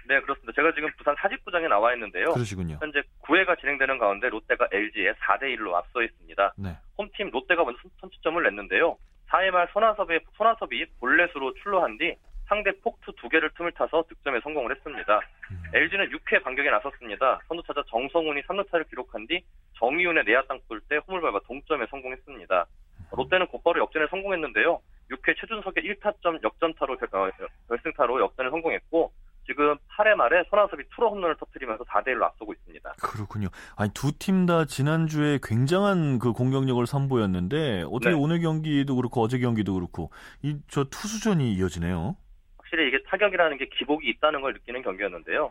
네, 0.09 0.19
그렇습니다. 0.23 0.53
제가 0.57 0.73
지금 0.73 0.89
부산 0.97 1.15
사직구장에 1.19 1.69
나와 1.69 1.93
있는데요. 1.93 2.33
그러시군요. 2.33 2.79
현재 2.81 3.03
9회가 3.23 3.61
진행되는 3.61 3.99
가운데 3.99 4.31
롯데가 4.31 4.67
LG에 4.73 5.13
4대 5.13 5.55
1로 5.57 5.75
앞서 5.75 6.03
있습니다. 6.03 6.55
네. 6.57 6.77
홈팀 6.97 7.31
롯데가 7.31 7.63
먼저 7.63 7.79
선취점을 8.01 8.43
냈는데요. 8.43 8.97
4회 9.29 9.51
말 9.51 9.69
손아섭이, 9.71 10.19
손아섭이 10.39 10.87
볼넷으로 10.99 11.53
출루한 11.63 11.99
뒤 11.99 12.17
상대 12.47 12.73
폭투 12.81 13.13
두 13.17 13.29
개를 13.29 13.51
틈을 13.51 13.73
타서 13.73 14.05
득점에 14.09 14.41
성공을 14.41 14.75
했습니다. 14.75 15.21
음. 15.51 15.63
LG는 15.75 16.09
6회 16.09 16.43
반격에 16.43 16.71
나섰습니다. 16.71 17.41
선두타자 17.47 17.83
정성훈이 17.89 18.41
3루타를 18.45 18.89
기록한 18.89 19.27
뒤 19.27 19.43
정이윤의 19.79 20.25
내야 20.25 20.43
땅볼 20.49 20.81
때 20.89 20.97
홈을 21.07 21.21
밟아 21.21 21.41
동점에 21.47 21.85
성공했습니다. 21.91 22.67
롯데는 23.13 23.47
곧바로 23.49 23.83
역전에 23.83 24.07
성공했는데요. 24.09 24.81
6회 25.11 25.39
최준석의 25.39 25.85
1타점 25.85 26.43
역전타로 26.43 26.95
어, 26.95 27.31
결승타로 27.69 28.21
역전에 28.21 28.49
성공했고 28.49 29.13
지금 29.49 29.77
8회 29.97 30.15
말에 30.15 30.45
손아섭이 30.51 30.83
투로 30.95 31.11
홈런을 31.11 31.37
터뜨리면서 31.37 31.83
4대 31.85 32.09
1로 32.09 32.23
앞서고 32.25 32.53
있습니다. 32.53 32.93
그렇군요. 33.03 33.49
아니 33.77 33.91
두 33.95 34.13
팀 34.19 34.45
다 34.47 34.67
지난주에 34.67 35.39
굉장한 35.43 36.19
그 36.19 36.33
공격력을 36.33 36.87
선보였는데 36.87 37.85
어떻게 37.91 38.11
네. 38.11 38.17
오늘 38.17 38.41
경기도 38.41 38.95
그렇고 38.97 39.23
어제 39.23 39.39
경기도 39.39 39.75
그렇고 39.75 40.11
이 40.43 40.59
저 40.69 40.85
투수전이 40.85 41.55
이어지네요. 41.55 42.15
확실히 42.59 42.89
이게 42.89 43.03
타격이라는 43.09 43.57
게 43.57 43.69
기복이 43.79 44.07
있다는 44.11 44.43
걸 44.43 44.53
느끼는 44.53 44.83
경기였는데요. 44.83 45.51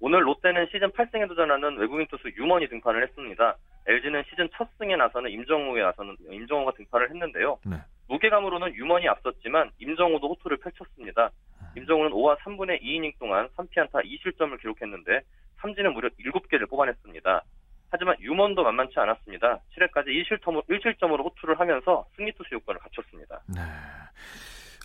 오늘 0.00 0.26
롯데는 0.26 0.66
시즌 0.72 0.90
8승에 0.90 1.28
도전하는 1.28 1.76
외국인 1.78 2.06
투수 2.08 2.28
유먼이 2.36 2.68
등판을 2.68 3.02
했습니다. 3.04 3.56
LG는 3.86 4.24
시즌 4.28 4.48
첫 4.56 4.68
승에 4.78 4.96
나서는 4.96 5.30
임정우에 5.30 5.80
나서는 5.82 6.16
임정우가 6.30 6.72
등판을 6.72 7.10
했는데요. 7.10 7.58
네. 7.64 7.76
무게감으로는 8.08 8.74
유먼이 8.74 9.08
앞섰지만 9.08 9.70
임정우도 9.78 10.28
호투를 10.28 10.58
펼쳤습니다. 10.58 11.30
임정우는 11.76 12.10
5와 12.12 12.38
3분의 12.38 12.82
2이닝 12.82 13.18
동안 13.18 13.48
3피안타 13.56 14.04
2실점을 14.04 14.58
기록했는데 14.60 15.20
삼진은 15.60 15.92
무려 15.94 16.08
7개를 16.08 16.68
뽑아냈습니다. 16.68 17.42
하지만 17.90 18.16
유먼도 18.20 18.62
만만치 18.62 18.98
않았습니다. 18.98 19.60
7회까지 19.76 20.08
1실점으로, 20.08 20.66
1실점으로 20.68 21.24
호투를 21.24 21.58
하면서 21.60 22.04
승리 22.16 22.32
투수 22.32 22.54
요건을 22.54 22.80
갖췄습니다. 22.80 23.40
네. 23.54 23.60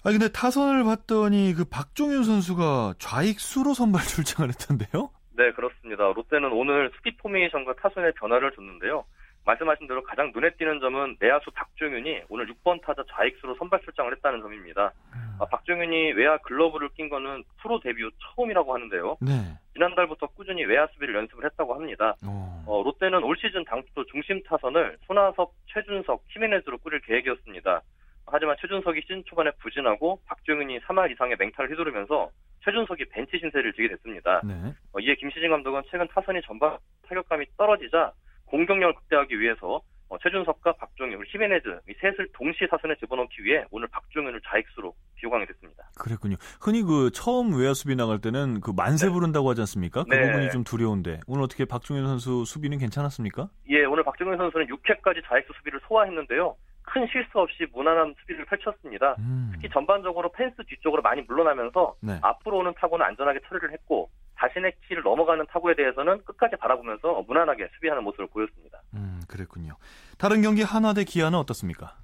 아 0.03 0.10
근데 0.10 0.31
타선을 0.31 0.83
봤더니 0.83 1.53
그 1.53 1.65
박종윤 1.65 2.24
선수가 2.24 2.95
좌익수로 3.00 3.74
선발 3.74 4.01
출장을 4.05 4.50
했던데요? 4.50 5.12
네, 5.38 5.51
그렇습니다. 5.53 6.12
롯데는 6.13 6.51
오늘 6.51 6.91
수비 6.95 7.15
포메이션과 7.17 7.75
타선의 7.75 8.13
변화를 8.13 8.51
줬는데요. 8.53 9.05
말씀하신 9.45 9.88
대로 9.88 10.03
가장 10.03 10.31
눈에 10.33 10.51
띄는 10.51 10.79
점은 10.79 11.17
내야수 11.19 11.51
박종윤이 11.51 12.24
오늘 12.29 12.48
6번 12.53 12.81
타자 12.81 13.03
좌익수로 13.10 13.55
선발 13.55 13.81
출장을 13.81 14.12
했다는 14.15 14.41
점입니다. 14.41 14.91
음. 15.15 15.38
아, 15.39 15.45
박종윤이 15.45 16.13
외야 16.13 16.38
글러브를 16.38 16.89
낀 16.89 17.10
거는 17.10 17.43
프로 17.62 17.79
데뷔 17.79 18.03
후 18.03 18.12
처음이라고 18.19 18.74
하는데요. 18.74 19.17
네. 19.21 19.31
지난달부터 19.74 20.27
꾸준히 20.27 20.63
외야 20.65 20.88
수비를 20.93 21.15
연습을 21.15 21.45
했다고 21.45 21.74
합니다. 21.74 22.15
어, 22.67 22.83
롯데는 22.86 23.24
올 23.24 23.36
시즌 23.38 23.65
당초 23.65 24.05
중심 24.05 24.41
타선을 24.43 24.98
손아섭, 25.07 25.51
최준석, 25.67 26.24
히메네즈로 26.27 26.77
꾸릴 26.79 27.01
계획이었습니다. 27.01 27.81
하지만 28.27 28.55
최준석이 28.62 29.01
시즌 29.01 29.24
초반에 29.25 29.51
부진하고 29.60 30.21
박종윤이 30.27 30.79
3할 30.81 31.12
이상의 31.12 31.36
맹타를 31.39 31.71
휘두르면서 31.71 32.29
최준석이 32.63 33.05
벤치 33.05 33.39
신세를 33.39 33.74
지게 33.74 33.89
됐습니다. 33.89 34.41
네. 34.43 34.53
어, 34.93 35.00
이에 35.00 35.15
김시진 35.15 35.50
감독은 35.50 35.81
최근 35.89 36.07
타선이 36.07 36.41
전반 36.43 36.77
타격감이 37.07 37.45
떨어지자 37.57 38.13
공격력을 38.51 38.93
극대화하기 38.96 39.39
위해서 39.39 39.81
어, 40.10 40.17
최준석과 40.22 40.74
박종윤, 40.74 41.24
히메네즈 41.25 41.79
이 41.89 41.93
셋을 42.01 42.27
동시에 42.34 42.67
타선에 42.67 42.96
집어넣기 43.00 43.43
위해 43.46 43.63
오늘 43.72 43.88
박종윤을 43.88 44.41
좌익수로 44.46 44.93
비호강이 45.15 45.46
됐습니다. 45.46 45.89
그랬군요. 45.98 46.36
흔히 46.60 46.84
그 46.84 47.12
처음 47.13 47.58
외야 47.58 47.74
수비 47.74 47.96
나갈 47.96 48.20
때는 48.20 48.60
그 48.60 48.74
만세 48.75 49.08
네. 49.08 49.13
부른다고 49.13 49.50
하지 49.50 49.62
않습니까? 49.62 50.03
그 50.03 50.13
네. 50.13 50.24
부분이 50.24 50.50
좀 50.51 50.65
두려운데 50.65 51.22
오늘 51.27 51.43
어떻게 51.43 51.63
박종윤 51.63 52.05
선수 52.05 52.43
수비는 52.43 52.77
괜찮았습니까? 52.79 53.48
예, 53.70 53.86
오늘 53.86 54.03
박종윤 54.03 54.38
선수는 54.38 54.67
6회까지 54.67 55.24
좌익수 55.25 55.53
수비를 55.58 55.79
소화했는데요. 55.88 56.58
큰 56.81 57.08
실수 57.10 57.39
없이 57.39 57.65
무난한 57.72 58.13
수비를 58.20 58.43
펼쳤습니다. 58.46 59.15
음. 59.20 59.51
특히 59.53 59.70
전반적으로 59.70 60.29
펜스 60.34 60.58
뒤쪽으로 60.67 61.01
많이 61.01 61.22
물러나면서 61.22 61.96
네. 62.01 62.20
앞으로 62.22 62.58
오는 62.58 62.74
타구는 62.75 63.05
안전하게 63.05 63.39
처리를 63.48 63.72
했고 63.72 64.10
자신의 64.41 64.74
키를 64.88 65.03
넘어가는 65.03 65.45
타구에 65.48 65.75
대해서는 65.75 66.24
끝까지 66.25 66.55
바라보면서 66.55 67.24
무난하게 67.27 67.69
수비하는 67.75 68.03
모습을 68.03 68.27
보였습니다. 68.27 68.81
음, 68.95 69.21
그랬군요. 69.29 69.75
다른 70.17 70.41
경기 70.41 70.63
하나 70.63 70.93
대 70.93 71.03
기아는 71.03 71.38
어떻습니까? 71.38 71.95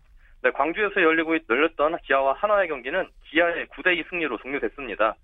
네, 0.43 0.51
광주에서 0.51 1.01
열리고 1.01 1.37
열렸던 1.49 1.97
기아와 2.03 2.33
하나의 2.33 2.67
경기는 2.67 3.07
기아의 3.25 3.67
9대 3.67 3.97
2 3.97 4.03
승리로 4.09 4.37
종료됐습니다. 4.37 5.15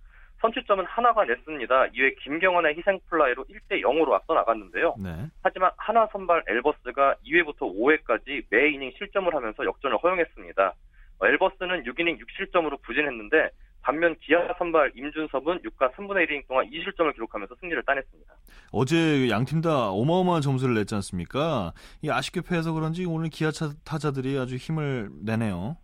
선취점은 0.42 0.86
하나가 0.86 1.24
냈습니다. 1.24 1.88
이외 1.94 2.12
김경원의 2.16 2.76
희생플라이로 2.78 3.46
1대 3.46 3.82
0으로 3.82 4.12
앞서 4.12 4.34
나갔는데요. 4.34 4.96
네. 4.98 5.28
하지만 5.42 5.72
하나 5.78 6.06
선발 6.12 6.44
엘버스가 6.48 7.16
2회부터 7.26 7.60
5회까지 7.60 8.44
매 8.50 8.70
이닝 8.70 8.92
실점을 8.98 9.34
하면서 9.34 9.64
역전을 9.64 9.98
허용했습니다. 9.98 10.74
엘버스는 11.22 11.84
6이닝 11.84 12.20
6실점으로 12.20 12.82
부진했는데 12.82 13.52
반면 13.84 14.16
기아 14.22 14.40
선발 14.58 14.94
임준섭은 14.96 15.60
6과 15.62 15.94
3분의 15.94 16.26
1이닝 16.28 16.48
동안 16.48 16.66
2실점을 16.70 17.14
기록하면서 17.14 17.56
승리를 17.60 17.84
따냈습니다. 17.84 18.34
어제 18.72 19.30
양 19.30 19.44
팀 19.46 19.62
다 19.62 19.90
어마어마한 19.90 20.42
점수를 20.42 20.74
냈지 20.76 20.96
않습니까? 20.96 21.74
이 22.02 22.10
아쉽게 22.10 22.42
패해서 22.42 22.74
그런지 22.74 23.06
오늘 23.06 23.30
기아 23.30 23.52
타자들이 23.86 24.38
아주 24.40 24.56
힘을 24.56 25.10
내네요. 25.24 25.78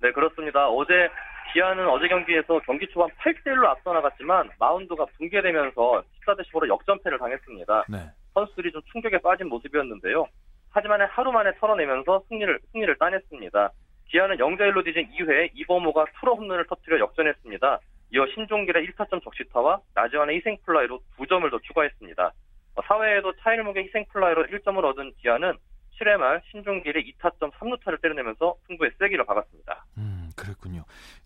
네, 0.00 0.10
그렇습니다. 0.12 0.68
어제 0.68 1.08
기아는 1.52 1.86
어제 1.88 2.08
경기에서 2.08 2.58
경기 2.66 2.86
초반 2.88 3.08
8대1로 3.22 3.64
앞서 3.66 3.92
나갔지만 3.92 4.50
마운드가 4.58 5.06
붕괴되면서 5.18 6.02
14대 6.26 6.40
15로 6.50 6.68
역전패를 6.68 7.18
당했습니다. 7.18 7.84
네. 7.88 7.98
선수들이 8.34 8.72
좀 8.72 8.82
충격에 8.92 9.18
빠진 9.18 9.48
모습이었는데요. 9.48 10.26
하지만 10.70 11.00
하루 11.08 11.32
만에 11.32 11.50
털어내면서 11.58 12.22
승리를 12.28 12.58
승리를 12.72 12.96
따냈습니다. 12.98 13.70
기아는 14.08 14.36
0대1로 14.36 14.84
뒤진 14.84 15.08
2회 15.12 15.50
이범호가 15.54 16.06
투런 16.18 16.36
홈런을 16.36 16.66
터뜨려 16.66 16.98
역전했습니다. 17.00 17.80
이어 18.12 18.26
신종길의 18.34 18.88
1타점 18.88 19.22
적시타와 19.22 19.80
나지완의 19.94 20.36
희생플라이로 20.36 21.00
2점을 21.18 21.50
더 21.50 21.58
추가했습니다. 21.58 22.32
4회에도 22.76 23.34
차일목의 23.40 23.84
희생플라이로 23.84 24.46
1점을 24.46 24.84
얻은 24.84 25.12
기아는 25.18 25.54
7회 25.98 26.16
말 26.18 26.42
신종길의 26.50 27.12
2타점 27.12 27.50
3루타를 27.52 28.00
때려내면서 28.02 28.54
승부에 28.66 28.90
쐐기를 28.98 29.24
박았습니다. 29.24 29.84
음, 29.96 30.30
그랬군요. 30.36 30.84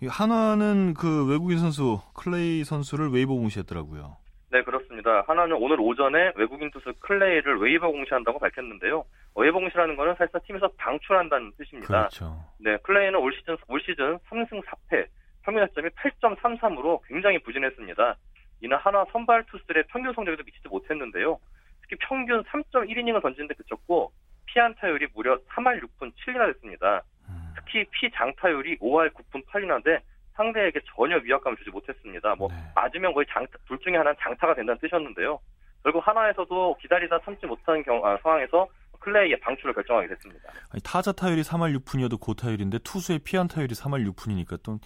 한화는 0.09 0.94
그 0.94 1.28
외국인 1.28 1.58
선수 1.58 2.00
클레이 2.14 2.64
선수를 2.64 3.10
웨이버 3.10 3.34
공시했더라고요. 3.34 4.16
네, 4.52 4.62
그렇습니다. 4.62 5.22
한화는 5.26 5.56
오늘 5.56 5.80
오전에 5.80 6.32
외국인 6.37 6.70
투수 6.70 6.92
클레이를 7.00 7.60
웨이버 7.60 7.88
공시한다고 7.88 8.38
밝혔는데요. 8.38 9.04
공시라는 9.34 9.96
것은 9.96 10.14
사실상 10.16 10.40
팀에서 10.46 10.68
방출한다는 10.76 11.52
뜻입니다. 11.56 11.87
그렇죠. 11.87 12.44
네, 12.58 12.76
클레이는 12.78 13.18
올 13.18 13.32
시즌 13.32 13.56
올 13.68 13.80
시즌 13.80 14.18
3승 14.28 14.62
4패, 14.64 15.06
평균 15.42 15.66
타점이 15.66 15.88
8.33으로 15.90 17.00
굉장히 17.07 17.38
부진했습니다. 17.38 18.16
이는 18.62 18.76
하나 18.76 19.05
선발 19.12 19.44
투수들의 19.44 19.85
평균 19.88 20.12
성적에도 20.12 20.42
미치지 20.44 20.68
못했는데요. 20.68 21.38
특히 21.83 21.96
평균 22.07 22.42
3.1이닝을 22.44 23.22
던지는데 23.22 23.55
그쳤고 23.55 24.12
피안타율이 24.46 25.09
무려 25.14 25.38
3할 25.48 25.81
6분 25.83 26.12
7리나 26.12 26.52
됐습니다. 26.52 27.02
음. 27.28 27.52
특히 27.57 27.85
피장타율이 27.90 28.78
5할 28.78 29.12
9분 29.12 29.46
8리나인데 29.46 30.00
상대에게 30.35 30.81
전혀 30.94 31.16
위압감을 31.16 31.57
주지 31.59 31.70
못했습니다. 31.70 32.35
뭐 32.35 32.48
네. 32.48 32.57
맞으면 32.74 33.12
거의 33.12 33.26
장, 33.31 33.46
둘 33.66 33.78
중에 33.78 33.96
하나는 33.96 34.14
장타가 34.20 34.55
된다는 34.55 34.78
뜻이었는데요. 34.81 35.38
결국 35.83 36.07
한화에서도 36.07 36.76
기다리다 36.81 37.20
참지 37.24 37.46
못한 37.46 37.83
경, 37.83 38.05
아, 38.05 38.18
상황에서 38.22 38.68
클레이의 39.00 39.40
방출을 39.40 39.74
결정하게 39.74 40.08
됐습니다. 40.08 40.50
아니, 40.70 40.82
타자 40.82 41.12
타율이 41.12 41.42
3할 41.42 41.76
6푼이어도 41.80 42.20
고타율인데 42.20 42.78
투수의 42.78 43.20
피안 43.20 43.48
타율이 43.48 43.74
3할 43.74 44.10
6푼이니까 44.12 44.62
또 44.62 44.78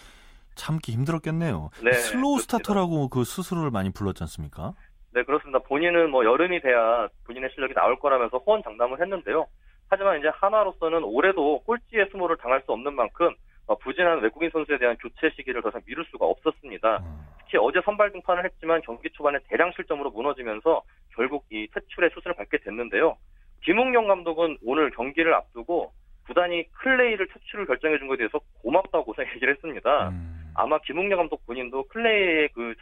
참기 0.54 0.92
힘들었겠네요. 0.92 1.70
네, 1.82 1.92
slow 1.92 2.34
그렇습니다. 2.36 2.58
starter라고 2.58 3.08
그 3.08 3.24
스스로를 3.24 3.70
많이 3.70 3.92
불렀지 3.92 4.22
않습니까? 4.22 4.72
네, 5.12 5.22
그렇습니다. 5.22 5.58
본인은 5.60 6.10
뭐 6.10 6.24
여름이 6.24 6.60
돼야 6.60 7.08
본인의 7.24 7.50
실력이 7.54 7.74
나올 7.74 7.98
거라면서 7.98 8.38
호언 8.38 8.62
장담을 8.62 9.00
했는데요. 9.00 9.46
하지만 9.88 10.18
이제 10.18 10.28
한화로서는 10.28 11.04
올해도 11.04 11.62
꼴찌의 11.64 12.08
수모를 12.10 12.36
당할 12.38 12.62
수 12.64 12.72
없는 12.72 12.94
만큼 12.94 13.34
어, 13.66 13.76
부진한 13.78 14.20
외국인 14.20 14.50
선수에 14.50 14.78
대한 14.78 14.96
교체 14.96 15.30
시기를 15.36 15.62
더 15.62 15.68
이상 15.68 15.80
미룰 15.86 16.04
수가 16.10 16.26
없었습니다. 16.26 16.98
음. 16.98 17.26
특히 17.38 17.58
어제 17.58 17.80
선발 17.84 18.12
등판을 18.12 18.44
했지만 18.44 18.82
경기 18.82 19.08
초반에 19.10 19.38
대량 19.48 19.72
실점으로 19.72 20.10
무너지면서 20.10 20.82
결국 21.14 21.44
이 21.50 21.66
퇴출의 21.72 22.10
수순을 22.14 22.34
밟게 22.34 22.58
됐는데요. 22.58 23.16
김웅영 23.64 24.06
감독은 24.06 24.58
오늘 24.62 24.90
경기를 24.90 25.34
앞두고 25.34 25.92
구단이 26.26 26.64
클레이를 26.72 27.28
퇴출을 27.28 27.66
결정해 27.66 27.98
준 27.98 28.08
것에 28.08 28.18
대해서 28.18 28.40
고맙다고 28.62 29.14
얘기를 29.34 29.54
했습니다. 29.54 30.08
음. 30.08 30.52
아마 30.54 30.78
김웅영 30.78 31.18
감독 31.18 31.44
본인도 31.46 31.84
클레이의 31.88 32.48
그 32.54 32.74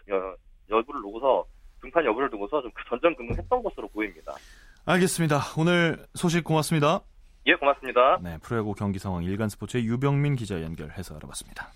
여부를 0.70 1.00
놓고서 1.00 1.44
등판 1.80 2.04
여부를 2.04 2.30
두고서 2.30 2.62
좀 2.62 2.70
전전긍긍했던 2.88 3.62
것으로 3.62 3.88
보입니다. 3.88 4.34
알겠습니다. 4.86 5.40
오늘 5.58 6.06
소식 6.14 6.44
고맙습니다. 6.44 7.00
예, 7.46 7.54
고맙습니다. 7.54 8.18
네, 8.22 8.38
프로야구 8.42 8.74
경기 8.74 8.98
상황 9.00 9.24
일간 9.24 9.48
스포츠의 9.48 9.84
유병민 9.86 10.36
기자 10.36 10.62
연결해서 10.62 11.16
알아봤습니다. 11.16 11.72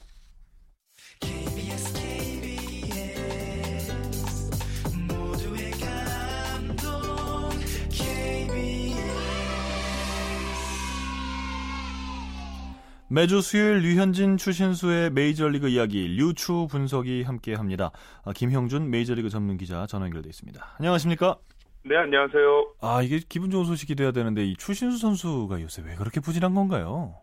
매주 13.09 13.41
수요일 13.41 13.79
류현진 13.83 14.37
추신수의 14.37 15.11
메이저리그 15.11 15.69
이야기 15.69 16.09
류추 16.17 16.67
분석이 16.71 17.23
함께합니다. 17.23 17.93
아, 18.25 18.33
김형준 18.35 18.91
메이저리그 18.91 19.29
전문 19.29 19.57
기자 19.59 19.87
전화 19.87 20.07
연결돼 20.07 20.29
있습니다. 20.29 20.61
안녕하십니까? 20.79 21.37
네, 21.85 21.97
안녕하세요. 21.97 22.73
아 22.83 23.03
이게 23.03 23.21
기분 23.29 23.51
좋은 23.51 23.65
소식이 23.65 23.95
돼야 23.95 24.11
되는데 24.11 24.45
이 24.45 24.57
추신수 24.57 24.99
선수가 24.99 25.61
요새 25.63 25.83
왜 25.87 25.95
그렇게 25.95 26.21
부진한 26.21 26.55
건가요? 26.55 27.15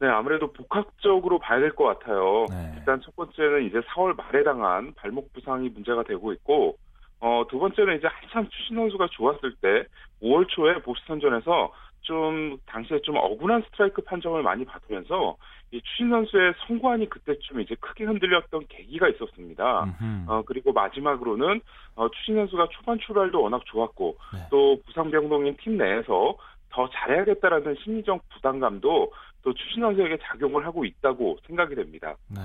네, 0.00 0.08
아무래도 0.08 0.52
복합적으로 0.52 1.38
봐야 1.38 1.60
될 1.60 1.74
것 1.74 1.84
같아요. 1.98 2.44
네. 2.50 2.74
일단 2.76 3.00
첫 3.02 3.14
번째는 3.16 3.66
이제 3.68 3.78
4월 3.94 4.14
말에 4.16 4.42
당한 4.44 4.92
발목 4.96 5.32
부상이 5.32 5.68
문제가 5.70 6.02
되고 6.02 6.32
있고, 6.32 6.76
어, 7.20 7.44
두 7.48 7.58
번째는 7.60 7.98
이제 7.98 8.08
한참 8.08 8.50
추신 8.50 8.76
선수가 8.76 9.06
좋았을 9.12 9.54
때 9.62 9.84
5월 10.20 10.48
초에 10.48 10.74
보스턴전에서 10.82 11.72
좀 12.02 12.58
당시에 12.66 13.00
좀 13.02 13.16
억울한 13.16 13.62
스트라이크 13.62 14.02
판정을 14.02 14.42
많이 14.42 14.64
받으면서 14.64 15.36
이 15.70 15.80
추신 15.82 16.10
선수의 16.10 16.52
성관이 16.66 17.08
그때쯤 17.08 17.60
이제 17.60 17.74
크게 17.80 18.04
흔들렸던 18.04 18.66
계기가 18.68 19.08
있었습니다. 19.08 19.86
어 20.26 20.42
그리고 20.46 20.72
마지막으로는 20.72 21.60
어, 21.94 22.08
추신 22.10 22.34
선수가 22.36 22.68
초반 22.72 22.98
출발도 22.98 23.40
워낙 23.40 23.62
좋았고 23.66 24.16
네. 24.34 24.40
또 24.50 24.78
부상 24.84 25.10
병동인 25.10 25.56
팀 25.62 25.78
내에서 25.78 26.36
더 26.70 26.88
잘해야겠다라는 26.90 27.76
심리적 27.82 28.20
부담감도 28.30 29.12
또 29.42 29.54
추신 29.54 29.82
선수에게 29.82 30.18
작용을 30.22 30.64
하고 30.66 30.84
있다고 30.84 31.38
생각이 31.46 31.74
됩니다. 31.74 32.14
네. 32.28 32.40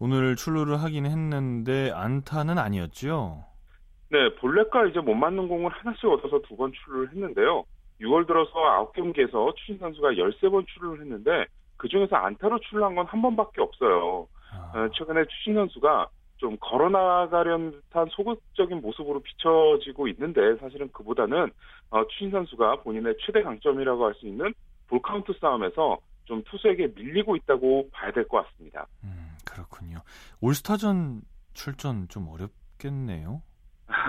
오늘 0.00 0.36
출루를 0.36 0.80
하긴 0.82 1.06
했는데 1.06 1.90
안타는 1.94 2.58
아니었죠? 2.58 3.44
네, 4.10 4.34
볼넷과 4.36 4.86
이제 4.86 5.00
못 5.00 5.14
맞는 5.14 5.48
공을 5.48 5.70
하나씩 5.70 6.04
얻어서 6.06 6.40
두 6.42 6.56
번 6.56 6.72
출루를 6.72 7.10
했는데요. 7.10 7.64
6월 8.00 8.26
들어서 8.26 8.52
9경기에서 8.92 9.54
추신 9.56 9.78
선수가 9.78 10.10
13번 10.12 10.66
출루를 10.68 11.02
했는데 11.04 11.46
그중에서 11.76 12.16
안타로 12.16 12.58
출루한 12.60 12.94
건 12.94 13.06
한 13.06 13.22
번밖에 13.22 13.60
없어요. 13.60 14.26
아. 14.52 14.72
어, 14.78 14.88
최근에 14.94 15.24
추신 15.26 15.54
선수가 15.54 16.08
좀 16.38 16.56
걸어나가려는 16.60 17.72
듯한 17.72 18.06
소극적인 18.10 18.80
모습으로 18.80 19.20
비춰지고 19.20 20.08
있는데 20.08 20.56
사실은 20.60 20.88
그보다는 20.92 21.50
어, 21.90 22.06
추신 22.08 22.30
선수가 22.30 22.82
본인의 22.82 23.16
최대 23.24 23.42
강점이라고 23.42 24.04
할 24.06 24.14
수 24.14 24.26
있는 24.26 24.52
볼카운트 24.86 25.32
싸움에서 25.40 25.98
좀 26.24 26.42
투수에게 26.44 26.88
밀리고 26.94 27.36
있다고 27.36 27.88
봐야 27.92 28.12
될 28.12 28.26
것 28.28 28.46
같습니다. 28.46 28.86
음, 29.04 29.36
그렇군요. 29.44 29.98
올스타전 30.40 31.22
출전 31.54 32.06
좀 32.08 32.28
어렵겠네요. 32.28 33.42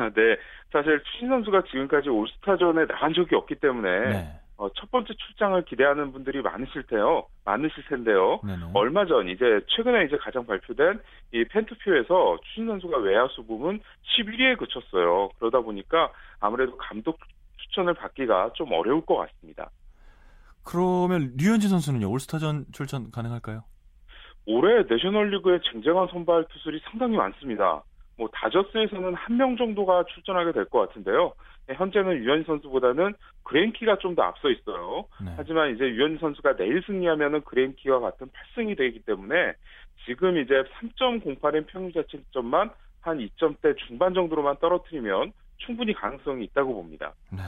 네, 0.07 0.37
사실 0.71 1.01
추신 1.03 1.27
선수가 1.27 1.63
지금까지 1.63 2.09
올스타전에 2.09 2.87
나간 2.87 3.13
적이 3.13 3.35
없기 3.35 3.55
때문에 3.55 3.89
네. 4.09 4.39
어, 4.59 4.67
첫 4.73 4.91
번째 4.91 5.13
출장을 5.13 5.63
기대하는 5.63 6.11
분들이 6.11 6.41
많으실 6.41 6.83
테요. 6.83 7.25
많으실 7.45 7.85
텐데요. 7.85 8.41
네네. 8.43 8.71
얼마 8.73 9.05
전 9.05 9.29
이제 9.29 9.61
최근에 9.67 10.05
이제 10.05 10.17
가장 10.17 10.45
발표된 10.45 10.99
이 11.31 11.45
팬투표에서 11.45 12.39
추신 12.43 12.67
선수가 12.67 12.97
외야수 12.97 13.45
부분 13.45 13.79
11위에 14.17 14.57
그쳤어요. 14.57 15.29
그러다 15.39 15.61
보니까 15.61 16.11
아무래도 16.41 16.75
감독 16.75 17.17
추천을 17.55 17.93
받기가 17.93 18.51
좀 18.53 18.73
어려울 18.73 19.05
것 19.05 19.15
같습니다. 19.15 19.69
그러면 20.65 21.31
류현진 21.37 21.69
선수는요 21.69 22.11
올스타전 22.11 22.65
출전 22.73 23.11
가능할까요? 23.11 23.63
올해 24.45 24.83
내셔널리그의 24.89 25.61
쟁쟁한 25.71 26.07
선발 26.11 26.45
투수들이 26.49 26.81
상당히 26.83 27.15
많습니다. 27.15 27.83
뭐 28.19 28.29
다저스에서는 28.33 29.13
한 29.15 29.37
명 29.37 29.55
정도가 29.55 30.03
출전하게 30.13 30.51
될 30.51 30.65
것 30.65 30.87
같은데요. 30.89 31.31
네, 31.67 31.75
현재는 31.75 32.17
유현 32.23 32.43
선수보다는 32.43 33.13
그레인키가 33.43 33.97
좀 33.99 34.15
더 34.15 34.23
앞서 34.23 34.49
있어요. 34.49 35.05
네. 35.23 35.31
하지만 35.37 35.73
이제 35.73 35.85
유현 35.85 36.17
선수가 36.19 36.57
내일 36.57 36.83
승리하면은 36.85 37.41
그레인키와 37.45 37.99
같은 38.01 38.27
8승이 38.57 38.77
되기 38.77 38.99
때문에 38.99 39.53
지금 40.05 40.37
이제 40.37 40.53
3.08인 40.99 41.67
평균 41.67 41.93
자책점만 41.93 42.69
한 43.01 43.17
2점대 43.19 43.77
중반 43.87 44.13
정도로만 44.13 44.57
떨어뜨리면 44.59 45.31
충분히 45.57 45.93
가능성이 45.93 46.45
있다고 46.45 46.73
봅니다. 46.73 47.13
네. 47.31 47.39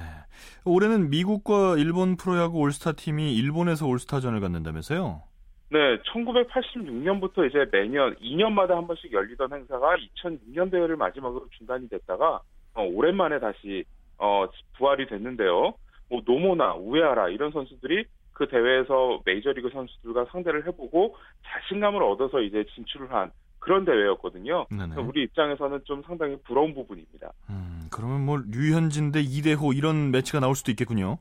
올해는 0.66 1.10
미국과 1.10 1.76
일본 1.78 2.16
프로야구 2.16 2.60
올스타 2.60 2.94
팀이 2.94 3.36
일본에서 3.36 3.86
올스타전을 3.88 4.40
갖는다면서요? 4.40 5.24
네, 5.72 5.98
1986년부터 6.00 7.48
이제 7.48 7.66
매년 7.72 8.14
2년마다 8.16 8.72
한 8.72 8.88
번씩 8.88 9.14
열리던 9.14 9.54
행사가 9.54 9.96
2006년 9.96 10.70
대회를 10.70 10.98
마지막으로 10.98 11.48
중단이 11.58 11.88
됐다가 11.88 12.42
어, 12.74 12.84
오랜만에 12.84 13.40
다시 13.40 13.86
어, 14.18 14.46
부활이 14.78 15.08
됐는데요. 15.08 15.74
뭐 16.10 16.22
노모나 16.26 16.74
우에하라 16.74 17.30
이런 17.30 17.52
선수들이 17.52 18.04
그 18.34 18.50
대회에서 18.50 19.22
메이저리그 19.26 19.70
선수들과 19.70 20.26
상대를 20.32 20.68
해보고 20.68 21.16
자신감을 21.46 22.04
얻어서 22.04 22.42
이제 22.42 22.66
진출을 22.76 23.10
한 23.14 23.32
그런 23.60 23.86
대회였거든요. 23.86 24.66
우리 24.98 25.24
입장에서는 25.24 25.82
좀 25.86 26.02
상당히 26.06 26.36
부러운 26.46 26.74
부분입니다. 26.74 27.32
음, 27.50 27.88
그러면 27.94 28.26
뭐 28.26 28.38
류현진 28.38 29.14
대 29.14 29.22
이대호 29.22 29.72
이런 29.72 30.12
매치가 30.12 30.42
나올 30.42 30.56
수도 30.56 30.72
있겠군요. 30.72 31.18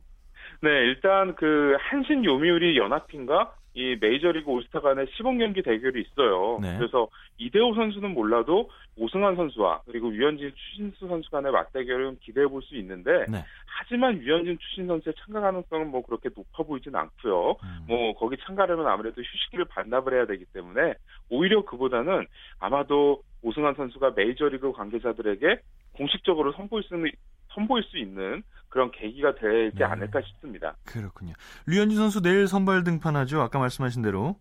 네, 0.62 0.70
일단 0.70 1.36
그 1.36 1.76
한신 1.78 2.24
요미우리 2.24 2.76
연합팀과 2.78 3.59
이 3.74 3.96
메이저리그 4.00 4.50
올스타 4.50 4.80
간의 4.80 5.06
시범 5.16 5.38
경기 5.38 5.62
대결이 5.62 6.02
있어요. 6.02 6.59
네. 6.61 6.76
그래서 6.76 7.09
이대호 7.38 7.74
선수는 7.74 8.14
몰라도 8.14 8.68
오승환 8.96 9.37
선수와 9.37 9.83
그리고 9.87 10.12
유현진 10.12 10.52
추신수 10.54 11.06
선수 11.09 11.30
간의 11.30 11.52
맞대결은 11.52 12.18
기대해 12.20 12.46
볼 12.46 12.61
수 12.62 12.76
있는데 12.76 13.26
네. 13.30 13.44
하지만 13.64 14.20
유현진 14.20 14.59
추신 14.59 14.87
선수의 14.87 15.14
참가 15.20 15.40
가능성은 15.40 15.90
뭐 15.90 16.02
그렇게 16.02 16.28
높아 16.35 16.62
보이진 16.64 16.94
않고요. 16.94 17.56
음. 17.62 17.85
뭐 17.88 18.12
거기 18.14 18.37
참가하려면 18.44 18.87
아무래도 18.87 19.22
휴식기를 19.22 19.64
반납을 19.66 20.14
해야 20.14 20.26
되기 20.26 20.44
때문에 20.52 20.94
오히려 21.30 21.64
그보다는 21.64 22.26
아마도 22.59 23.22
오승환 23.42 23.74
선수가 23.74 24.12
메이저리그 24.16 24.72
관계자들에게 24.72 25.61
공식적으로 25.94 26.52
선보일 26.52 26.85
수 26.85 26.94
있는 26.94 27.11
선보일 27.54 27.84
수 27.84 27.98
있는 27.98 28.42
그런 28.68 28.90
계기가 28.92 29.34
되지 29.34 29.76
네. 29.76 29.84
않을까 29.84 30.20
싶습니다. 30.22 30.76
그렇군요. 30.86 31.34
류현진 31.66 31.98
선수 31.98 32.22
내일 32.22 32.46
선발 32.46 32.84
등판하죠. 32.84 33.40
아까 33.40 33.58
말씀하신 33.58 34.02
대로. 34.02 34.36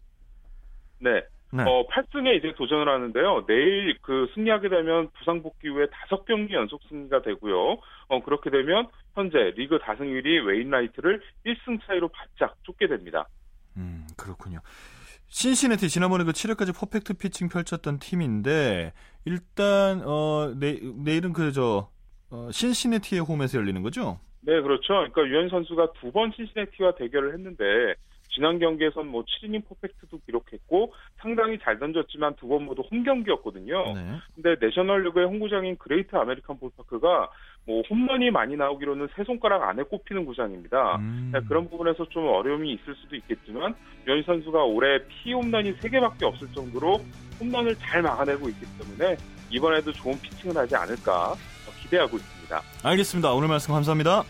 네. 0.99 1.23
네. 1.51 1.63
어, 1.63 1.87
8승에 1.87 2.37
이제 2.37 2.53
도전을 2.55 2.87
하는데요. 2.87 3.45
내일 3.47 3.97
그 4.03 4.27
승리하게 4.35 4.69
되면 4.69 5.09
부상 5.17 5.41
복귀 5.41 5.67
후에 5.67 5.87
5경기 5.87 6.53
연속 6.53 6.79
승리가 6.87 7.23
되고요. 7.23 7.77
어, 8.09 8.23
그렇게 8.23 8.51
되면 8.51 8.87
현재 9.15 9.37
리그 9.55 9.79
다승 9.79 10.05
1위 10.05 10.45
웨인라이트를 10.45 11.21
1승 11.47 11.79
차이로 11.85 12.09
바짝 12.09 12.55
쫓게 12.63 12.87
됩니다. 12.87 13.27
음, 13.77 14.05
그렇군요. 14.15 14.59
신시내티 15.29 15.89
지난번에 15.89 16.23
그 16.23 16.31
7회까지 16.31 16.75
퍼펙트 16.75 17.13
피칭 17.15 17.49
펼쳤던 17.49 17.99
팀인데 17.99 18.93
일단 19.25 20.01
어 20.05 20.53
내, 20.55 20.79
내일은 21.03 21.33
그저 21.33 21.89
어, 22.31 22.49
신시내티의 22.51 23.21
홈에서 23.21 23.57
열리는 23.59 23.81
거죠? 23.81 24.19
네, 24.41 24.59
그렇죠. 24.61 24.87
그러니까 25.11 25.25
류현진 25.27 25.49
선수가 25.49 25.93
두 25.93 26.11
번 26.11 26.31
신시내티와 26.35 26.95
대결을 26.95 27.33
했는데 27.33 27.63
지난 28.31 28.59
경기에선 28.59 29.07
뭐 29.07 29.23
7이닝 29.23 29.67
퍼펙트도 29.67 30.19
기록했고 30.25 30.93
상당히 31.17 31.57
잘 31.59 31.79
던졌지만 31.79 32.35
두 32.35 32.47
번 32.47 32.63
모두 32.65 32.83
홈 32.89 33.03
경기였거든요. 33.03 33.93
네. 33.95 34.17
근데 34.35 34.55
내셔널리그의 34.65 35.25
홈구장인 35.25 35.77
그레이트 35.77 36.15
아메리칸 36.15 36.59
볼파크가 36.59 37.29
뭐 37.65 37.81
홈런이 37.89 38.29
많이 38.31 38.55
나오기로는 38.55 39.07
세 39.15 39.23
손가락 39.23 39.63
안에 39.67 39.83
꼽히는 39.83 40.25
구장입니다. 40.25 40.97
음. 40.97 41.31
네, 41.33 41.39
그런 41.47 41.67
부분에서 41.69 42.07
좀 42.09 42.27
어려움이 42.27 42.71
있을 42.73 42.95
수도 42.95 43.15
있겠지만 43.15 43.75
유현 44.07 44.23
선수가 44.23 44.63
올해 44.63 44.99
피 45.07 45.33
홈런이 45.33 45.73
3개밖에 45.77 46.23
없을 46.23 46.47
정도로 46.53 46.99
홈런을 47.39 47.75
잘 47.77 48.01
막아내고 48.03 48.47
있기 48.49 48.65
때문에 48.77 49.17
이번에도 49.49 49.91
좋은 49.91 50.13
피칭을 50.21 50.55
하지 50.55 50.75
않을까 50.75 51.33
기대하고 51.89 52.17
있습니다. 52.17 52.61
알겠습니다. 52.83 53.33
오늘 53.33 53.47
말씀 53.47 53.73
감사합니다. 53.73 54.23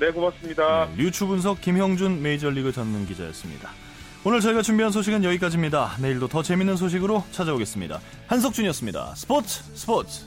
네, 0.00 0.10
고맙습니다. 0.10 0.86
네, 0.96 1.02
류추 1.04 1.26
분석 1.26 1.60
김형준 1.60 2.20
메이저리그 2.20 2.72
전문 2.72 3.06
기자였습니다. 3.06 3.70
오늘 4.24 4.40
저희가 4.40 4.62
준비한 4.62 4.90
소식은 4.90 5.22
여기까지입니다. 5.22 5.96
내일도 6.00 6.28
더 6.28 6.42
재밌는 6.42 6.76
소식으로 6.76 7.24
찾아오겠습니다. 7.30 8.00
한석준이었습니다. 8.26 9.14
스포츠 9.14 9.62
스포츠. 9.74 10.24